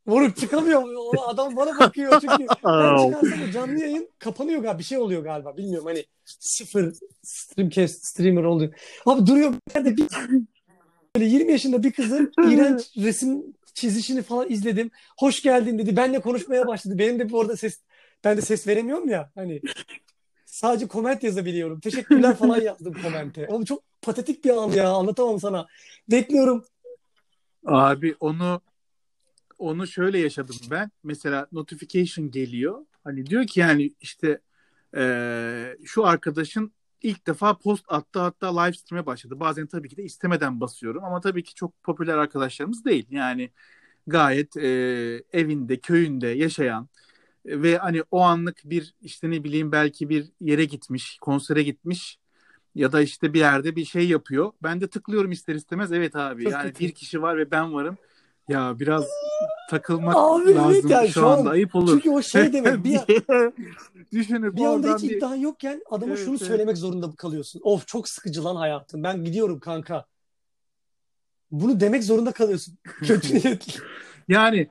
[0.07, 1.18] Vurup çıkamıyorum.
[1.26, 4.78] Adam bana bakıyor çünkü ben çıkarsam canlı yayın kapanıyor galiba.
[4.78, 5.57] Bir şey oluyor galiba.
[5.57, 8.74] Bilmiyorum hani sıfır streamcast streamer oluyor.
[9.07, 10.07] Abi duruyor bir yerde bir
[11.16, 13.43] böyle 20 yaşında bir kızın iğrenç resim
[13.74, 14.91] çizişini falan izledim.
[15.18, 15.97] Hoş geldin dedi.
[15.97, 16.99] Benle konuşmaya başladı.
[16.99, 17.80] Benim de bu arada ses
[18.24, 19.61] ben de ses veremiyorum ya hani
[20.57, 21.81] sadece koment yazabiliyorum.
[21.81, 23.47] Teşekkürler falan yazdım komente.
[23.47, 24.91] Oğlum çok patetik bir an ya.
[24.91, 25.67] Anlatamam sana.
[26.11, 26.65] Bekliyorum.
[27.67, 28.61] Abi onu
[29.59, 30.91] onu şöyle yaşadım ben.
[31.05, 32.87] Mesela notification geliyor.
[33.05, 34.41] Hani diyor ki yani işte
[34.97, 39.41] eee, şu arkadaşın ilk defa post attı hatta live stream'e başladı.
[39.41, 43.07] Bazen tabii ki de istemeden basıyorum ama tabii ki çok popüler arkadaşlarımız değil.
[43.11, 43.51] Yani
[44.07, 46.89] gayet eee, evinde, köyünde yaşayan
[47.47, 52.19] ve hani o anlık bir işte ne bileyim belki bir yere gitmiş, konsere gitmiş
[52.75, 54.53] ya da işte bir yerde bir şey yapıyor.
[54.63, 55.93] Ben de tıklıyorum ister istemez.
[55.93, 56.85] Evet abi Çok yani kötü.
[56.85, 57.97] bir kişi var ve ben varım.
[58.49, 59.05] Ya biraz
[59.71, 61.91] takılmak Abi evet lazım yani şu şu an anda ayıp olur.
[61.91, 63.01] çünkü o şey demek bir,
[64.13, 66.49] Düşünüp bir anda hiç bir iddian yokken adama Evet, şunu evet.
[66.49, 67.61] söylemek zorunda kalıyorsun.
[67.65, 69.03] Of çok sıkıcı lan hayatım.
[69.03, 70.07] Ben gidiyorum kanka.
[71.51, 72.79] Bunu demek zorunda kalıyorsun.
[72.85, 73.83] Kötü niyetli.
[74.29, 74.69] yani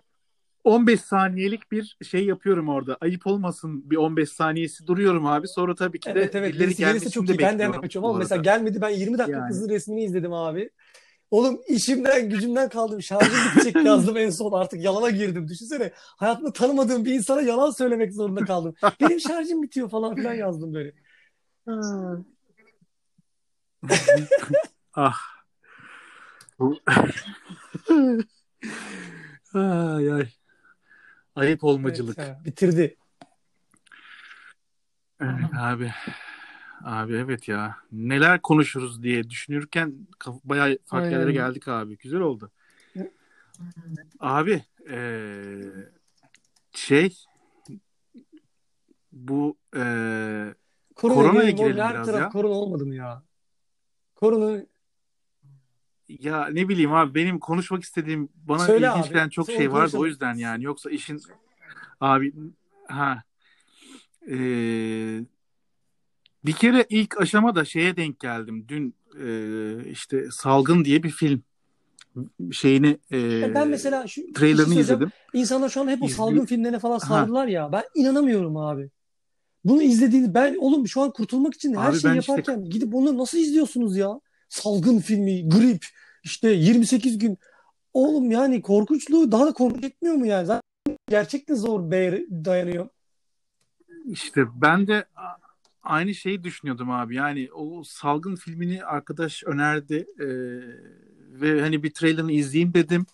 [0.65, 2.97] 15 saniyelik bir şey yapıyorum orada.
[3.01, 5.47] Ayıp olmasın bir 15 saniyesi duruyorum abi.
[5.47, 6.53] Sonra tabii ki de Evet evet.
[6.53, 7.39] birileri gelmesini çok iyi.
[7.39, 8.81] Ben de hemen kaçıyorum ama mesela gelmedi.
[8.81, 9.47] Ben 20 dakika Yani.
[9.47, 10.69] kızın resmini izledim abi.
[11.31, 13.01] Oğlum işimden gücümden kaldım.
[13.01, 14.83] Şarjım bitecek yazdım en son artık.
[14.83, 15.47] Yalana girdim.
[15.47, 15.91] Düşünsene.
[15.95, 18.75] Hayatımda tanımadığım bir insana yalan söylemek zorunda kaldım.
[19.01, 20.93] Benim şarjım bitiyor falan filan yazdım böyle.
[24.93, 25.17] ah.
[29.53, 30.34] Ay ay.
[31.35, 32.17] Ayıp olmacılık.
[32.19, 32.95] Evet, ya, bitirdi.
[35.21, 35.91] Evet abi.
[36.83, 37.77] Abi evet ya.
[37.91, 40.07] Neler konuşuruz diye düşünürken
[40.43, 41.11] bayağı farklı Aynen.
[41.19, 41.97] yerlere geldik abi.
[41.97, 42.51] Güzel oldu.
[44.19, 45.61] Abi eee,
[46.73, 47.17] şey
[49.11, 49.81] bu eee,
[50.95, 52.29] Korona Koronaya girelim biraz taraf ya.
[52.29, 53.23] korona olmadı mı ya?
[54.15, 54.61] Korona
[56.19, 59.13] ya ne bileyim abi benim konuşmak istediğim bana Söyle ilginç abi.
[59.13, 60.05] gelen çok şey vardı o konuşalım.
[60.05, 61.21] yüzden yani yoksa işin
[62.01, 62.33] abi
[62.87, 63.23] ha
[64.27, 65.23] eee,
[66.45, 68.65] bir kere ilk aşamada şeye denk geldim.
[68.67, 71.43] Dün eee, işte Salgın diye bir film
[72.51, 72.97] şeyini
[73.41, 75.11] Ya ben mesela şu şey trailerını izledim.
[75.33, 77.71] İnsanlar şu an hep o İzli- salgın filmlerine falan sardılar ya.
[77.71, 78.89] Ben inanamıyorum abi.
[79.65, 82.95] Bunu izlediğini ben oğlum şu an kurtulmak için her Abi şeyi ben işte- yaparken gidip
[82.95, 84.19] onu nasıl izliyorsunuz ya?
[84.49, 85.85] Salgın filmi, grip,
[86.25, 87.37] işte 28 gün.
[87.93, 90.45] Oğlum yani korkunçluğu daha da korkunç etmiyor mu yani?
[90.45, 91.91] Zaten gerçekten zor
[92.45, 92.89] dayanıyor.
[94.05, 95.05] İşte ben de
[95.83, 97.15] aynı şeyi düşünüyordum abi.
[97.15, 100.25] Yani o Salgın filmini arkadaş önerdi eee,
[101.41, 103.05] ve hani bir trailerını izleyeyim dedim.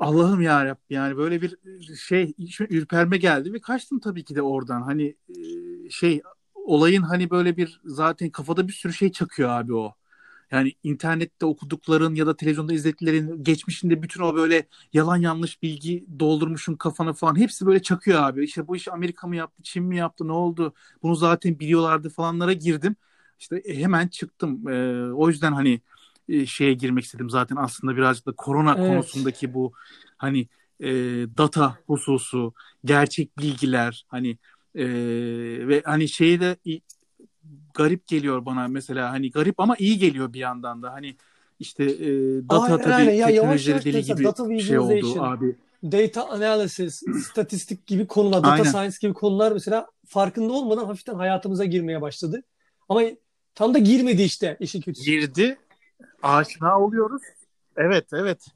[0.00, 1.56] Allah'ım ya Rabbi yani böyle bir
[1.96, 2.34] şey
[2.70, 4.82] ürperme geldi ve kaçtım tabii ki de oradan.
[4.82, 6.22] Hani eee, şey
[6.54, 9.94] olayın hani böyle bir zaten kafada bir sürü şey çakıyor abi o.
[10.50, 16.74] Yani internette okudukların ya da televizyonda izlediklerin geçmişinde bütün o böyle yalan yanlış bilgi doldurmuşun
[16.74, 18.44] kafana falan hepsi böyle çakıyor abi.
[18.44, 20.74] İşte bu işi Amerika mı yaptı, Çin mi yaptı, ne oldu?
[21.02, 22.96] Bunu zaten biliyorlardı falanlara girdim.
[23.38, 24.68] İşte e, hemen çıktım.
[24.68, 25.80] Ee, o yüzden hani
[26.28, 28.86] e, şeye girmek istedim zaten aslında birazcık da korona Evet.
[28.86, 29.72] konusundaki bu
[30.16, 30.48] hani
[30.80, 30.88] e,
[31.38, 34.38] data hususu, gerçek bilgiler hani
[34.74, 34.84] e,
[35.68, 36.56] ve hani şeyi de
[37.74, 41.16] garip geliyor bana mesela hani garip ama iyi geliyor bir yandan da hani
[41.58, 42.08] işte e,
[42.48, 43.12] data Aynen, tabii aynen.
[43.12, 45.56] Ya yavaş teknolojileri yavaş deli gibi data bir şey oldu visualization, abi.
[45.84, 48.64] data analysis, statistik gibi konular, data Aynen.
[48.64, 52.42] science gibi konular mesela farkında olmadan hafiften hayatımıza girmeye başladı.
[52.88, 53.02] Ama
[53.54, 55.10] tam da girmedi işte işin kötüsü.
[55.10, 55.58] girdi.
[56.22, 57.22] Aşina oluyoruz.
[57.76, 58.46] Evet, evet.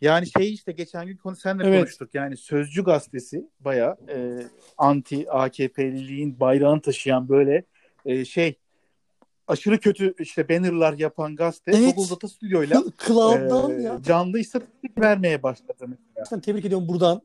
[0.00, 1.80] Yani şey işte geçen gün konu senle Evet.
[1.80, 2.14] konuştuk.
[2.14, 4.42] Yani Sözcü gazetesi bayağı e,
[4.78, 7.64] anti AKP'liliğin bayrağını taşıyan böyle
[8.04, 8.58] e, şey
[9.46, 11.96] aşırı kötü işte bannerlar yapan gazete Evet.
[11.96, 14.00] Google Data Studio'yla Cloud'dan e, ya.
[14.02, 15.96] canlı istatistik vermeye başladı mesela.
[16.16, 17.22] Gerçekten tebrik ediyorum buradan.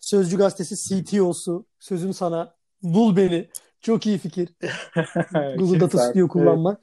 [0.00, 2.54] Sözcü gazetesi CTO'su sözüm sana.
[2.82, 3.48] Bul beni.
[3.80, 4.48] Çok iyi fikir.
[5.58, 5.98] Google Data.
[5.98, 6.80] Studio kullanmak.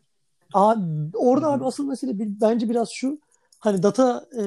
[0.53, 0.75] Aa,
[1.13, 3.19] orada abi asıl mesele bir- bence biraz şu.
[3.59, 4.43] Hani data e,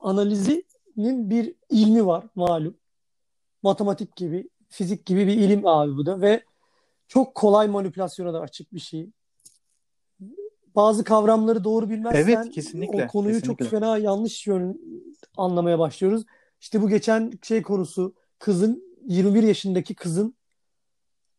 [0.00, 2.76] analizinin bir ilmi var malum.
[3.62, 6.44] Matematik gibi, fizik gibi bir ilim abi bu da ve
[7.14, 9.10] çok kolay manipülasyona da açık bir şey.
[10.74, 13.64] Bazı kavramları doğru bilmezsen Evet, kesinlikle, o konuyu kesinlikle.
[13.64, 14.80] çok fena yanlış yön
[15.36, 16.24] anlamaya başlıyoruz.
[16.60, 20.34] İşte bu geçen şey konusu kızın 21 yaşındaki kızın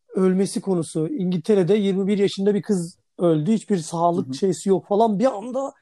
[0.09, 1.07] ölmesi konusu.
[1.07, 3.51] İngiltere'de 21 yaşında bir kız öldü.
[3.51, 4.33] Hiçbir sağlık Hı hı.
[4.33, 5.19] şeysi yok falan.
[5.19, 5.73] Bir anda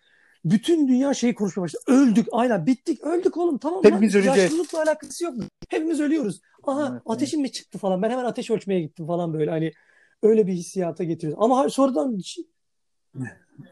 [0.46, 1.84] bütün dünya şeyi konuşmaya başladı.
[1.88, 2.28] Öldük.
[2.32, 3.02] Aynen bittik.
[3.04, 3.58] Öldük oğlum.
[3.58, 3.92] Tamam lan.
[3.92, 4.38] Hepimiz öleceğiz.
[4.38, 5.34] Yaşlılıkla alakası yok.
[5.70, 6.42] Hepimiz ölüyoruz.
[6.64, 8.02] Aha Evet, ateşim mi çıktı falan.
[8.02, 9.52] Ben hemen ateş ölçmeye gittim falan böyle.
[9.52, 9.74] Hani
[10.24, 11.44] öyle bir hissiyata getiriyoruz.
[11.44, 12.20] Ama sonradan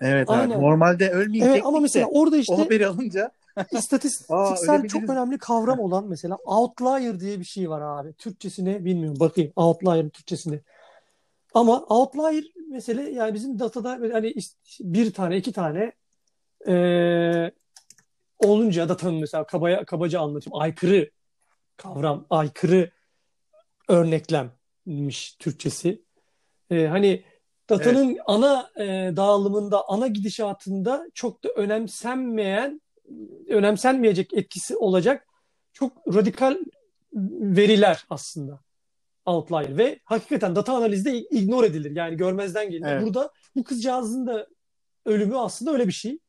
[0.02, 0.56] Evet Aynen.
[0.56, 0.64] abi.
[0.64, 3.32] Normalde evet ölmeyecektik ama mesela de orada o işte haberi alınca
[3.72, 8.14] istatistiksel çok önemli kavram olan mesela outlier diye bir şey var abi.
[8.14, 9.20] Türkçesini bilmiyorum.
[9.20, 10.60] Bakayım outlier'ın Türkçesini.
[11.54, 14.34] Ama outlier mesele yani bizim datada hani
[14.80, 15.92] bir tane iki tane
[16.68, 17.52] eee,
[18.40, 20.62] olunca datanın mesela kabaya, kabaca anlatayım.
[20.62, 21.12] Aykırı
[21.78, 22.92] kavram, aykırı
[23.90, 26.02] örneklemmiş Türkçesi.
[26.70, 27.24] Eee, hani
[27.70, 32.82] datanın ana eee, dağılımında, ana gidişatında çok da önemsenmeyen,
[33.48, 35.28] önemsenmeyecek etkisi olacak
[35.74, 36.58] çok radikal
[37.14, 38.60] veriler aslında
[39.26, 41.96] outlier ve hakikaten data analizde ignore edilir.
[41.96, 42.88] Yani görmezden gelinir.
[42.92, 43.04] Evet.
[43.04, 44.48] Burada bu kızcağızın da
[45.06, 46.20] ölümü aslında öyle bir şey.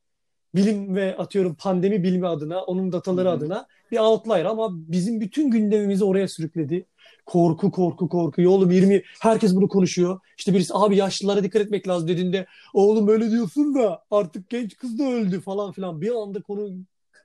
[0.55, 3.37] Bilim ve atıyorum pandemi bilimi adına, onun dataları Hı hı.
[3.37, 6.87] adına bir outlier ama bizim bütün gündemimizi oraya sürükledi.
[7.27, 8.43] Korku, korku, korku.
[8.43, 10.21] Ya Oğlum 20 herkes bunu konuşuyor.
[10.39, 14.99] İşte birisi abi yaşlılara dikkat etmek lazım dediğinde oğlum öyle diyorsun da artık genç kız
[14.99, 16.01] da öldü falan filan.
[16.01, 16.71] Bir anda konu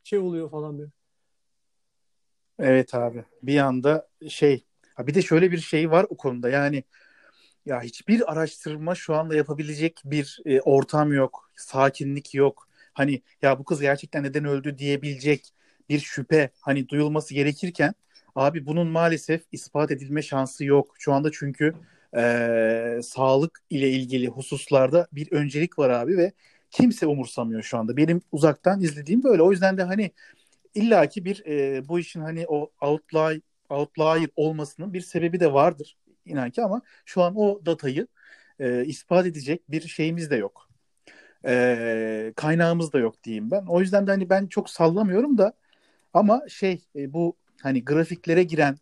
[0.04, 0.92] şey oluyor falan böyle.
[2.60, 3.24] Evet abi.
[3.44, 4.66] Bir anda şey
[4.96, 6.84] ha bir de şöyle bir şey var o konuda yani
[7.66, 11.52] ya hiçbir araştırma şu anda yapabilecek bir e, ortam yok.
[11.56, 12.66] Sakinlik yok.
[12.98, 15.54] Hani ya bu kız gerçekten neden öldü diyebilecek
[15.89, 17.93] bir şüphe hani duyulması gerekirken
[18.36, 20.95] abi bunun maalesef ispat edilme şansı yok.
[21.00, 21.74] Şu anda çünkü
[22.18, 26.32] e, sağlık ile ilgili hususlarda bir öncelik var abi ve
[26.72, 27.98] kimse umursamıyor şu anda.
[27.98, 29.41] Benim uzaktan izlediğim böyle.
[29.41, 30.12] O yüzden de hani
[30.76, 36.52] illaki bir e, bu işin hani o outlier, outlier olmasının bir sebebi de vardır inan
[36.52, 38.08] ki ama şu an o datayı
[38.60, 40.66] e, ispat edecek bir şeyimiz de yok.
[41.46, 43.66] E, kaynağımız da yok diyeyim ben.
[43.68, 45.54] O yüzden de hani ben çok sallamıyorum da
[46.14, 48.78] ama şey e, bu hani grafiklere giren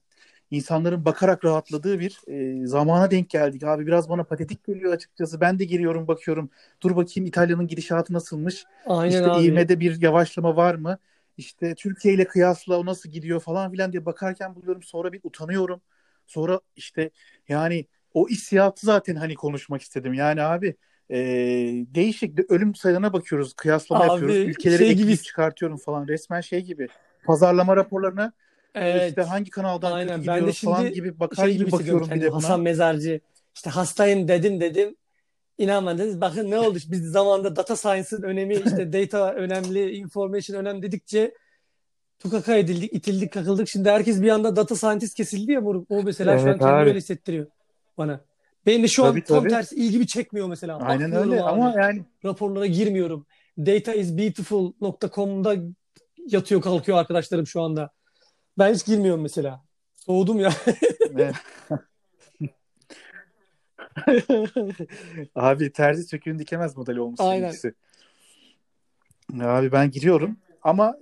[0.52, 2.22] insanların bakarak rahatladığı bir
[2.64, 3.64] e, zamana denk geldik.
[3.64, 5.42] Abi biraz bana patetik geliyor açıkçası.
[5.42, 6.50] Ben de giriyorum bakıyorum.
[6.82, 8.66] Dur bakayım İtalya'nın gidişatı nasılmış?
[8.86, 9.66] Aynen İşte abi.
[9.70, 10.98] ivmede bir yavaşlama var mı?
[11.38, 14.84] İşte Türkiye ile kıyasla o nasıl gidiyor falan filan diye bakarken buluyorum.
[14.84, 15.82] Sonra bir utanıyorum.
[16.28, 17.10] Sonra işte
[17.50, 20.14] yani o hissiyatı zaten hani konuşmak istedim.
[20.14, 20.76] Yani abi
[21.10, 21.18] e,
[21.96, 23.54] değişik de ölüm sayılarına bakıyoruz.
[23.54, 24.36] Kıyaslama Abi, yapıyoruz.
[24.36, 26.08] Ülkeleri şey gibi- çıkartıyorum falan.
[26.08, 26.88] Resmen şey gibi.
[27.26, 28.34] Pazarlama raporlarına
[28.76, 29.10] Evet.
[29.10, 30.10] işte hangi kanaldan Aynen.
[30.10, 32.32] Ben de gidiyoruz falan şimdi gibi bakar şey gibi bakıyorum bir de kendimi.
[32.32, 32.38] buna.
[32.38, 33.20] Hasan Mezarcı.
[33.56, 34.96] İşte hastayım dedim dedim.
[35.58, 36.22] İnanmadınız.
[36.22, 36.80] Bakın ne oldu?
[36.92, 41.34] Biz zamanında data science'ın önemi, işte data önemli, information önemli dedikçe
[42.20, 43.68] tukaka edildik, itildik, kakıldık.
[43.68, 45.92] Şimdi herkes bir anda data scientist kesildi ya moruk.
[45.92, 46.90] O mesela şu an Evet kendini abi.
[46.90, 47.48] öyle hissettiriyor
[47.98, 48.22] bana.
[48.66, 49.50] Benim de şu an Tabii, tam tabii.
[49.50, 50.78] tersi ilgimi çekmiyor mesela.
[50.78, 51.50] Aynen Bakmıyorum öyle abi.
[51.50, 53.26] ama yani Raporlara girmiyorum.
[53.58, 55.56] Dataisbeautiful.com'da
[56.28, 57.92] yatıyor kalkıyor arkadaşlarım şu anda.
[58.58, 59.64] Ben hiç girmiyorum mesela.
[59.96, 60.54] Soğudum ya.
[65.36, 67.50] abi terzi söküğün dikemez modeli olmuş Aynen.
[67.50, 67.74] ikisi.
[69.42, 70.98] Abi ben giriyorum ama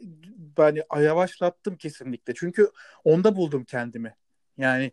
[0.57, 2.33] ben yavaşlattım kesinlikle.
[2.33, 2.71] Çünkü
[3.03, 4.15] onda buldum kendimi.
[4.57, 4.91] Yani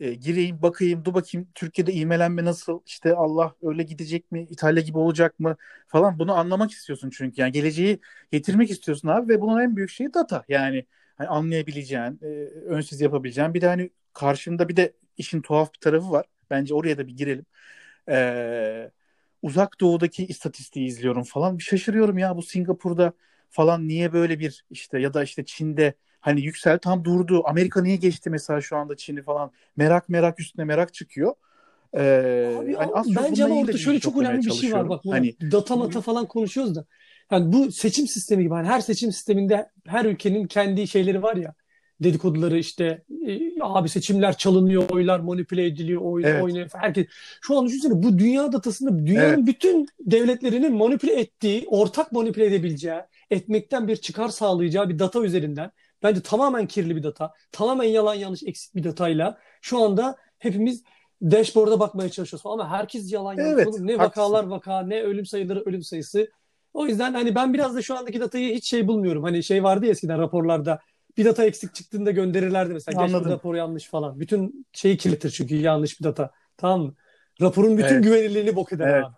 [0.00, 2.80] e, gireyim bakayım dur bakayım Türkiye'de ivmelenme nasıl?
[2.86, 4.46] İşte Allah öyle gidecek mi?
[4.50, 5.56] İtalya gibi olacak mı?
[5.88, 6.18] Falan.
[6.18, 7.40] Bunu anlamak istiyorsun çünkü.
[7.40, 8.00] Yani geleceği
[8.32, 10.44] getirmek istiyorsun abi ve bunun en büyük şeyi data.
[10.48, 10.86] Yani
[11.16, 12.26] hani anlayabileceğin e,
[12.66, 13.54] önsüz yapabileceğin.
[13.54, 16.26] Bir de hani karşında bir de işin tuhaf bir tarafı var.
[16.50, 17.46] Bence oraya da bir girelim.
[18.08, 18.90] E,
[19.42, 21.58] uzak doğudaki istatistiği izliyorum falan.
[21.58, 23.12] Şaşırıyorum ya bu Singapur'da
[23.50, 27.96] falan niye böyle bir işte ya da işte Çin'de hani yüksel tam durdu Amerika niye
[27.96, 31.34] geçti mesela şu anda Çin'i falan merak merak üstüne merak çıkıyor.
[31.94, 34.88] Ee, Abi hani az bence ama orada şöyle bilgi çok önemli bir şey var.
[34.88, 36.84] Bak bu Hani data mata falan konuşuyoruz da.
[37.30, 38.54] Yani bu seçim sistemi gibi.
[38.54, 41.54] Hani her seçim sisteminde her ülkenin kendi şeyleri var ya.
[42.00, 46.42] Dedikoduları işte e, abi seçimler çalınıyor, oylar manipüle ediliyor, oy, Evet.
[46.42, 46.68] oynuyor.
[46.74, 47.06] Herkes.
[47.40, 49.46] Şu an düşünsene bu dünya datasında dünyanın Evet.
[49.46, 53.00] bütün devletlerinin manipüle ettiği, ortak manipüle edebileceği,
[53.30, 55.70] etmekten bir çıkar sağlayacağı bir data üzerinden
[56.02, 60.82] bence tamamen kirli bir data, tamamen yalan yanlış eksik bir datayla şu anda hepimiz
[61.22, 63.52] dashboard'a bakmaya çalışıyoruz falan ama herkes yalan yanlış.
[63.52, 63.98] Evet, ne haklısın.
[63.98, 66.30] vakalar vaka, ne ölüm sayıları ölüm sayısı.
[66.74, 69.22] O yüzden hani ben biraz da şu andaki datayı hiç şey bulmuyorum.
[69.22, 70.80] Hani şey vardı ya eskiden raporlarda
[71.16, 73.06] bir data eksik çıktığında gönderirlerdi mesela.
[73.06, 73.32] Geç Anladım.
[73.32, 74.20] rapor yanlış falan.
[74.20, 76.30] Bütün şeyi kirletir çünkü yanlış bir data.
[76.56, 76.94] Tamam mı?
[77.40, 78.04] Raporun bütün Evet.
[78.04, 79.04] güvenilirliğini bok eder Evet.
[79.04, 79.14] abi.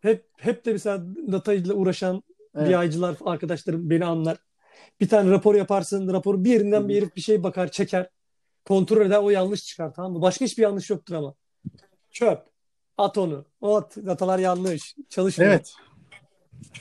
[0.00, 2.22] Hep hep de mesela datayla uğraşan
[2.56, 2.82] Evet.
[2.82, 4.36] BI'cılar arkadaşlarım beni anlar.
[5.00, 8.08] Bir tane rapor yaparsın, raporu bir yerinden bir herif bir şey bakar, çeker.
[8.64, 10.22] Kontrol eder, o yanlış çıkar tamam mı?
[10.22, 11.34] Başka hiçbir yanlış yoktur ama.
[12.10, 12.42] Çöp.
[12.98, 13.44] At onu.
[13.60, 13.96] O at.
[13.96, 14.96] Datalar yanlış.
[15.08, 15.52] Çalışmıyor.
[15.52, 15.74] Evet.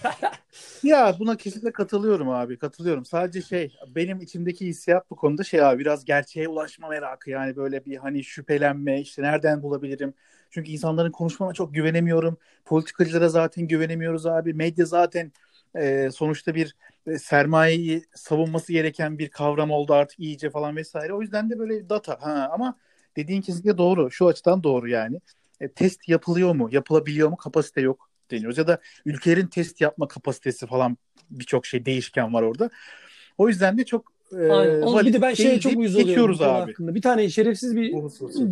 [0.83, 2.57] Ya buna kesinlikle katılıyorum abi.
[2.57, 3.05] Katılıyorum.
[3.05, 7.29] Sadece şey benim içimdeki hissiyat bu konuda şey abi biraz gerçeğe ulaşma merakı.
[7.29, 10.13] Yani böyle bir hani şüphelenme işte nereden bulabilirim?
[10.49, 12.37] Çünkü insanların konuşmana çok güvenemiyorum.
[12.65, 14.53] Politikacılara zaten güvenemiyoruz abi.
[14.53, 15.31] Medya zaten
[15.75, 16.75] e, sonuçta bir
[17.19, 21.13] sermayeyi savunması gereken bir kavram oldu artık iyice falan vesaire.
[21.13, 22.17] O yüzden de böyle data.
[22.21, 22.77] Ha, ama
[23.15, 24.11] dediğin kesinlikle doğru.
[24.11, 25.19] Şu açıdan doğru yani.
[25.59, 26.69] E, test yapılıyor mu?
[26.71, 27.37] Yapılabiliyor mu?
[27.37, 28.57] Kapasite yok deniyoruz.
[28.57, 30.97] Ya da ülkelerin test yapma kapasitesi falan
[31.29, 32.69] birçok şey değişken var orada.
[33.37, 34.81] O yüzden de çok e, Aynen.
[34.81, 36.43] Oğlum bir de ben şeye çok uyuz oluyorum abi.
[36.43, 36.95] hakkında.
[36.95, 37.93] Bir tane şerefsiz bir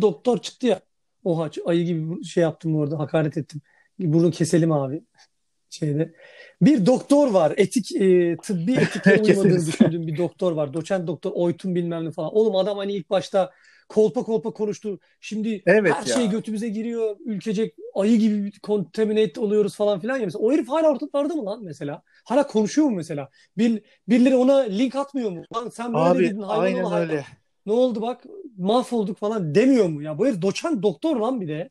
[0.00, 0.80] doktor çıktı ya.
[1.24, 3.60] Oha ayı gibi şey yaptım orada hakaret ettim.
[3.98, 5.02] Bunu keselim abi.
[5.70, 6.14] şeyde.
[6.62, 7.54] Bir doktor var.
[7.56, 10.74] Etik e, tıbbi etiklere uymadığını düşündüğüm bir doktor var.
[10.74, 12.34] Doçent doktor Oytun bilmem ne falan.
[12.34, 13.50] Oğlum adam hani ilk başta
[13.88, 14.98] kolpa kolpa konuştu.
[15.20, 16.14] Şimdi Evet her ya.
[16.14, 17.16] şey götümüze giriyor.
[17.24, 20.24] Ülkecek ayı gibi contaminate oluyoruz falan filan ya.
[20.24, 22.02] Mesela o herif hala ortalarda mı lan mesela?
[22.24, 23.28] Hala konuşuyor mu mesela?
[23.58, 25.44] Bir, birileri ona link atmıyor mu?
[25.56, 27.08] Lan sen böyle Abi dedin hayvan aynen ol hayvan.
[27.10, 27.24] öyle.
[27.66, 28.24] Ne oldu bak
[28.58, 30.18] mahvolduk falan demiyor mu ya?
[30.18, 31.70] Bu herif doçent doktor lan bir de.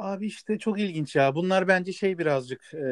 [0.00, 1.34] Abi işte çok ilginç ya.
[1.34, 2.86] Bunlar bence şey birazcık e,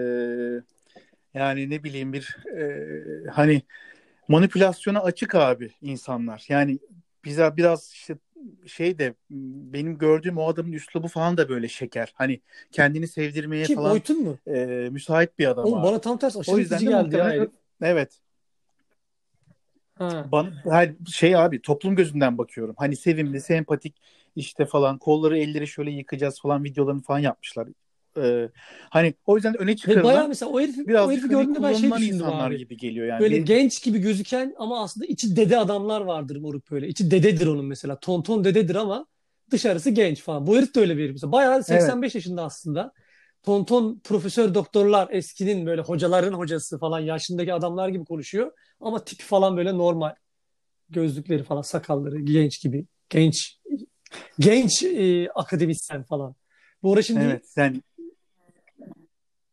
[1.34, 3.62] yani ne bileyim bir e, hani
[4.28, 6.44] manipülasyona açık abi insanlar.
[6.48, 6.78] Yani
[7.24, 8.16] bize biraz işte
[8.66, 9.14] şey de
[9.72, 12.12] benim gördüğüm o adamın üslubu falan da böyle şeker.
[12.14, 12.40] Hani
[12.72, 13.76] kendini sevdirmeye Kim?
[13.76, 14.38] falan Oytun mu?
[14.46, 15.86] e, müsait bir adam Oğlum abi.
[15.86, 17.50] bana tam tersi aşırı O yüzden geldi ya herif.
[17.82, 18.20] evet.
[19.98, 20.26] Ha.
[20.32, 22.74] Bana, her şey abi toplum gözünden bakıyorum.
[22.78, 23.96] Hani sevimli, sempatik
[24.36, 27.68] işte falan kolları elleri şöyle yıkacağız falan videolarını falan yapmışlar.
[28.18, 28.48] Ee,
[28.90, 31.62] hani o yüzden öne Ve bayağı çıkarılan mesela o herifi, o biraz herifi hani gördüğümde
[31.62, 32.58] ben şey düşündüm insanlar abi.
[32.58, 33.20] gibi geliyor yani.
[33.20, 36.88] Böyle genç gibi gözüken ama aslında içi dede adamlar vardır moruk böyle.
[36.88, 37.98] İçi dededir onun mesela.
[38.00, 39.06] Tonton dededir ama
[39.50, 40.46] dışarısı genç falan.
[40.46, 41.32] Bu herif de öyle bir herif mesela.
[41.32, 42.92] Bayağı 85 yaşında aslında.
[43.42, 48.52] Tonton profesör doktorlar eskinin böyle hocaların hocası falan yaşındaki adamlar gibi konuşuyor.
[48.80, 50.14] Ama tipi falan böyle normal.
[50.90, 52.86] Gözlükleri falan sakalları genç gibi.
[53.10, 53.58] Genç
[54.38, 56.34] genç e, akademisyen falan.
[56.82, 57.82] Bu ara şimdi Evet yani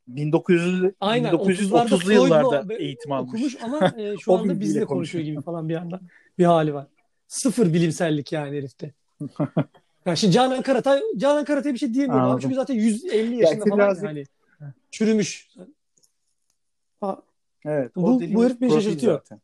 [0.08, 3.30] 1900 Aynen 1930'lu 30'larda yıllarda eğitim almış.
[3.30, 6.00] okumuş ama e, şu anda bizle konuşuyor gibi falan bir anda
[6.38, 6.88] bir hali var.
[7.28, 8.94] Sıfır bilimsellik yani herifte.
[10.06, 13.66] Ya şimdi Canan Karatay, Canan Karatay bir şey diyemiyorum abi çünkü zaten 150 Ya yaşında
[13.66, 14.24] falan birazcık- yani
[14.92, 15.50] çürümüş.
[17.02, 17.22] Ha,
[17.66, 17.96] Evet.
[17.96, 19.14] Bu- bu herif beni şaşırtıyor.
[19.14, 19.42] zaten.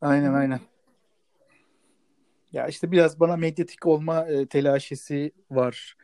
[0.00, 0.60] Aynen aynen.
[2.54, 5.96] Ya işte biraz bana medyatik olma e, telaşesi var.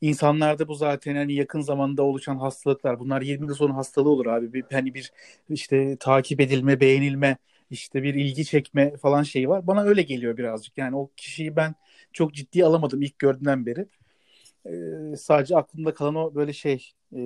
[0.00, 2.98] İnsanlarda bu zaten hani yakın zamanda oluşan hastalıklar.
[3.00, 4.52] Bunlar 20 yıl sonra hastalığı olur abi.
[4.52, 5.12] Bir, hani bir
[5.48, 7.36] işte takip edilme, beğenilme,
[7.70, 9.66] işte bir ilgi çekme falan şeyi var.
[9.66, 10.78] Bana öyle geliyor birazcık.
[10.78, 11.74] Yani o kişiyi ben
[12.12, 13.86] çok ciddiye alamadım ilk gördüğümden beri.
[14.66, 17.20] Ee, sadece aklımda kalan o böyle şey e,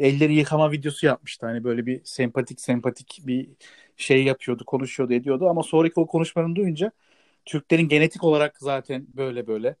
[0.00, 1.46] elleri yıkama videosu yapmıştı.
[1.46, 3.48] Hani böyle bir sempatik sempatik bir
[3.96, 5.48] şey yapıyordu, konuşuyordu, ediyordu.
[5.48, 6.92] Ama sonraki o konuşmalarını duyunca
[7.46, 9.76] Türklerin genetik olarak zaten böyle böyle.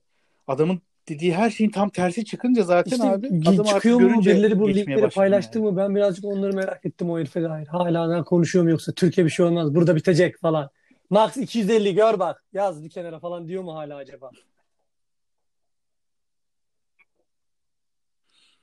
[0.46, 4.74] Adamın dediği her şeyin tam tersi çıkınca zaten İşte abi artık çıkıyor mu birileri bu
[4.74, 5.70] linkleri paylaştı yani.
[5.70, 7.66] mı ben birazcık onları merak ettim o herife dair.
[7.66, 10.70] Hala konuşuyor mu yoksa Türkiye bir şey olmaz burada bitecek falan.
[11.10, 14.30] Max 250 gör bak yaz bir kenara falan diyor mu hala acaba?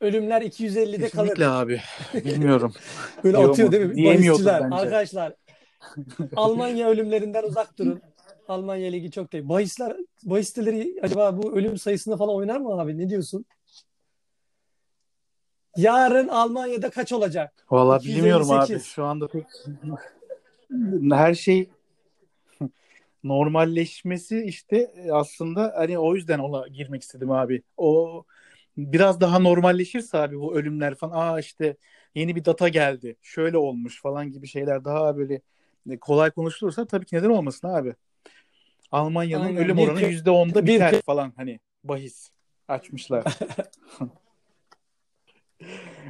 [0.01, 1.27] Ölümler 250'de kalır.
[1.27, 1.81] Kesinlikle abi.
[2.13, 2.73] Bilmiyorum.
[3.23, 3.71] Böyle Diyor atıyor mu?
[3.71, 3.95] değil mi?
[3.95, 4.63] Diyemiyordur Bahisçiler.
[4.71, 4.75] bence.
[4.75, 5.33] Arkadaşlar
[6.35, 8.01] Almanya ölümlerinden uzak durun.
[8.47, 9.49] Almanya ligi çok değil.
[9.49, 12.97] Bahisler, bahis siteleri acaba bu ölüm sayısında falan oynar mı abi?
[12.97, 13.45] Ne diyorsun?
[15.77, 17.65] Yarın Almanya'da kaç olacak?
[17.71, 18.63] Vallahi bilmiyorum abi.
[18.63, 18.85] 258.
[18.85, 19.45] Şu anda pek
[21.11, 21.69] her şey
[23.23, 27.61] normalleşmesi işte aslında hani o yüzden ona girmek istedim abi.
[27.77, 28.23] O
[28.77, 31.75] biraz daha normalleşirse abi bu ölümler falan aa işte
[32.15, 33.15] yeni bir data geldi.
[33.21, 35.41] Şöyle olmuş falan gibi şeyler daha böyle
[36.01, 37.95] kolay konuşulursa tabii ki neden olmasın abi.
[38.93, 39.57] Almanya'nın Aynen.
[39.63, 42.29] ölüm oranı yüzde onda bir biter falan hani bahis
[42.67, 43.23] açmışlar.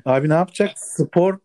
[0.05, 0.79] Abi ne yapacak?
[0.79, 1.39] Spor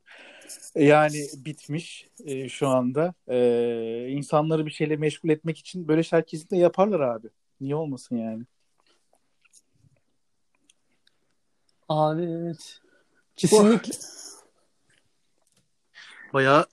[0.75, 3.15] yani bitmiş e, şu anda.
[3.29, 7.29] E, insanları bir şeyle meşgul etmek için böyle şeyler kesinlikle yaparlar abi.
[7.61, 8.45] Niye olmasın yani?
[11.89, 12.81] Abi evet.
[13.37, 13.93] Kesinlikle.
[16.33, 16.67] Bayağı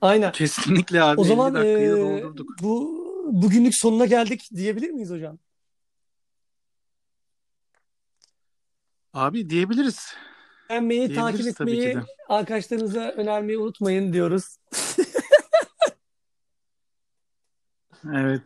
[0.00, 0.32] Aynen.
[0.32, 2.48] kesinlikle abi O 50 zaman doldurduk.
[2.62, 5.38] bu bugünlük sonuna geldik diyebilir miyiz hocam?
[9.14, 10.14] Abi diyebiliriz.
[10.70, 11.96] Beğenmeyi, takip etmeyi,
[12.28, 14.56] arkadaşlarınıza önermeyi unutmayın diyoruz.
[18.14, 18.42] Evet.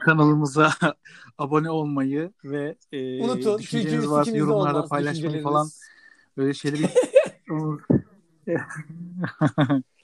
[0.00, 0.72] Kanalımıza
[1.38, 3.58] abone olmayı ve e, Unutun.
[3.58, 5.68] düşünceleriniz Çünkü varsa yorumlarda olmaz paylaşmayı falan
[6.36, 6.82] böyle şeyleri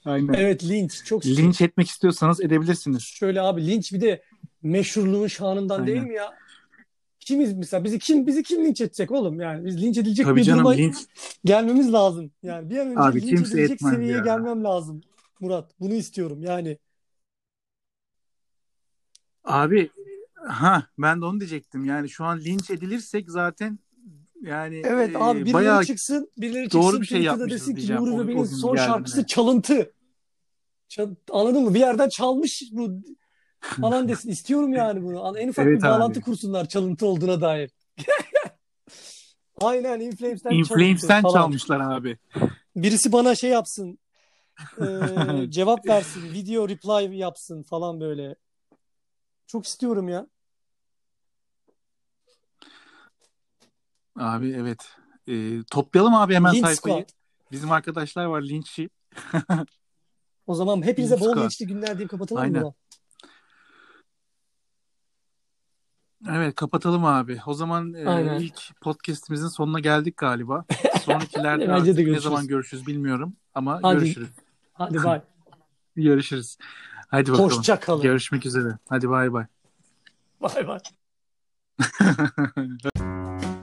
[0.05, 0.33] Aynen.
[0.33, 1.25] Evet linç çok.
[1.25, 3.03] Linç etmek istiyorsanız edebilirsiniz.
[3.03, 4.23] Şöyle abi linç bir de
[4.61, 6.09] meşhurluğun şanından değil Aynen.
[6.11, 6.37] mi ya?
[7.19, 10.43] Kimiz mesela bizi kim bizi kim linç edecek oğlum yani biz linç edilecek Tabii bir
[10.43, 10.97] canım duruma linç
[11.45, 12.31] gelmemiz lazım.
[12.43, 14.23] Yani bir an önce Abi linç edilecek seviyeye ya.
[14.23, 15.01] gelmem lazım.
[15.39, 16.77] Murat bunu istiyorum yani.
[19.43, 19.89] Abi
[20.35, 21.85] ha ben de onu diyecektim.
[21.85, 23.79] Yani şu an linç edilirsek zaten
[24.41, 27.95] yani Evet abi e, birileri bayağı çıksın, birileri doğru çıksın bir şey yapmışız desin ki
[27.95, 29.93] Nuri gün son şarkısı çalıntı.
[30.89, 31.73] Çal- anladın mı?
[31.73, 32.89] Bir yerden çalmış bu
[33.61, 34.29] falan desin.
[34.29, 35.37] İstiyorum yani bunu.
[35.39, 36.25] En ufak Evet bir bağlantı abi.
[36.25, 37.71] kursunlar çalıntı olduğuna dair.
[39.61, 41.33] Aynen Inflames'ten Inflames'ten çalıntı falan.
[41.33, 42.17] çalmışlar abi.
[42.75, 43.99] Birisi bana şey yapsın.
[44.81, 46.33] eee, cevap versin.
[46.33, 48.35] Video reply yapsın falan böyle.
[49.47, 50.27] Çok istiyorum ya.
[54.19, 54.95] Abi evet.
[55.27, 56.95] Ee, toplayalım abi hemen Linç sayfayı.
[56.95, 57.09] Squad.
[57.51, 58.89] Bizim arkadaşlar var linççi.
[60.47, 61.43] O zaman hepinize Linç bol Squad.
[61.43, 62.63] linçli günler deyip kapatalım Aynen.
[62.63, 62.73] mı?
[66.29, 67.39] Evet kapatalım abi.
[67.45, 70.65] O zaman e, ilk podcast'imizin sonuna geldik galiba.
[71.01, 73.99] Sonrakilerde Bence artık ne zaman görüşürüz bilmiyorum ama Hadi.
[73.99, 74.29] görüşürüz.
[74.73, 75.21] Hadi bay.
[75.95, 76.57] Görüşürüz.
[77.07, 77.49] Hadi bakalım.
[77.49, 78.01] Hoşça kalın.
[78.01, 78.77] Görüşmek üzere.
[78.89, 79.45] Hadi bay bay.
[80.41, 80.79] Bay bay.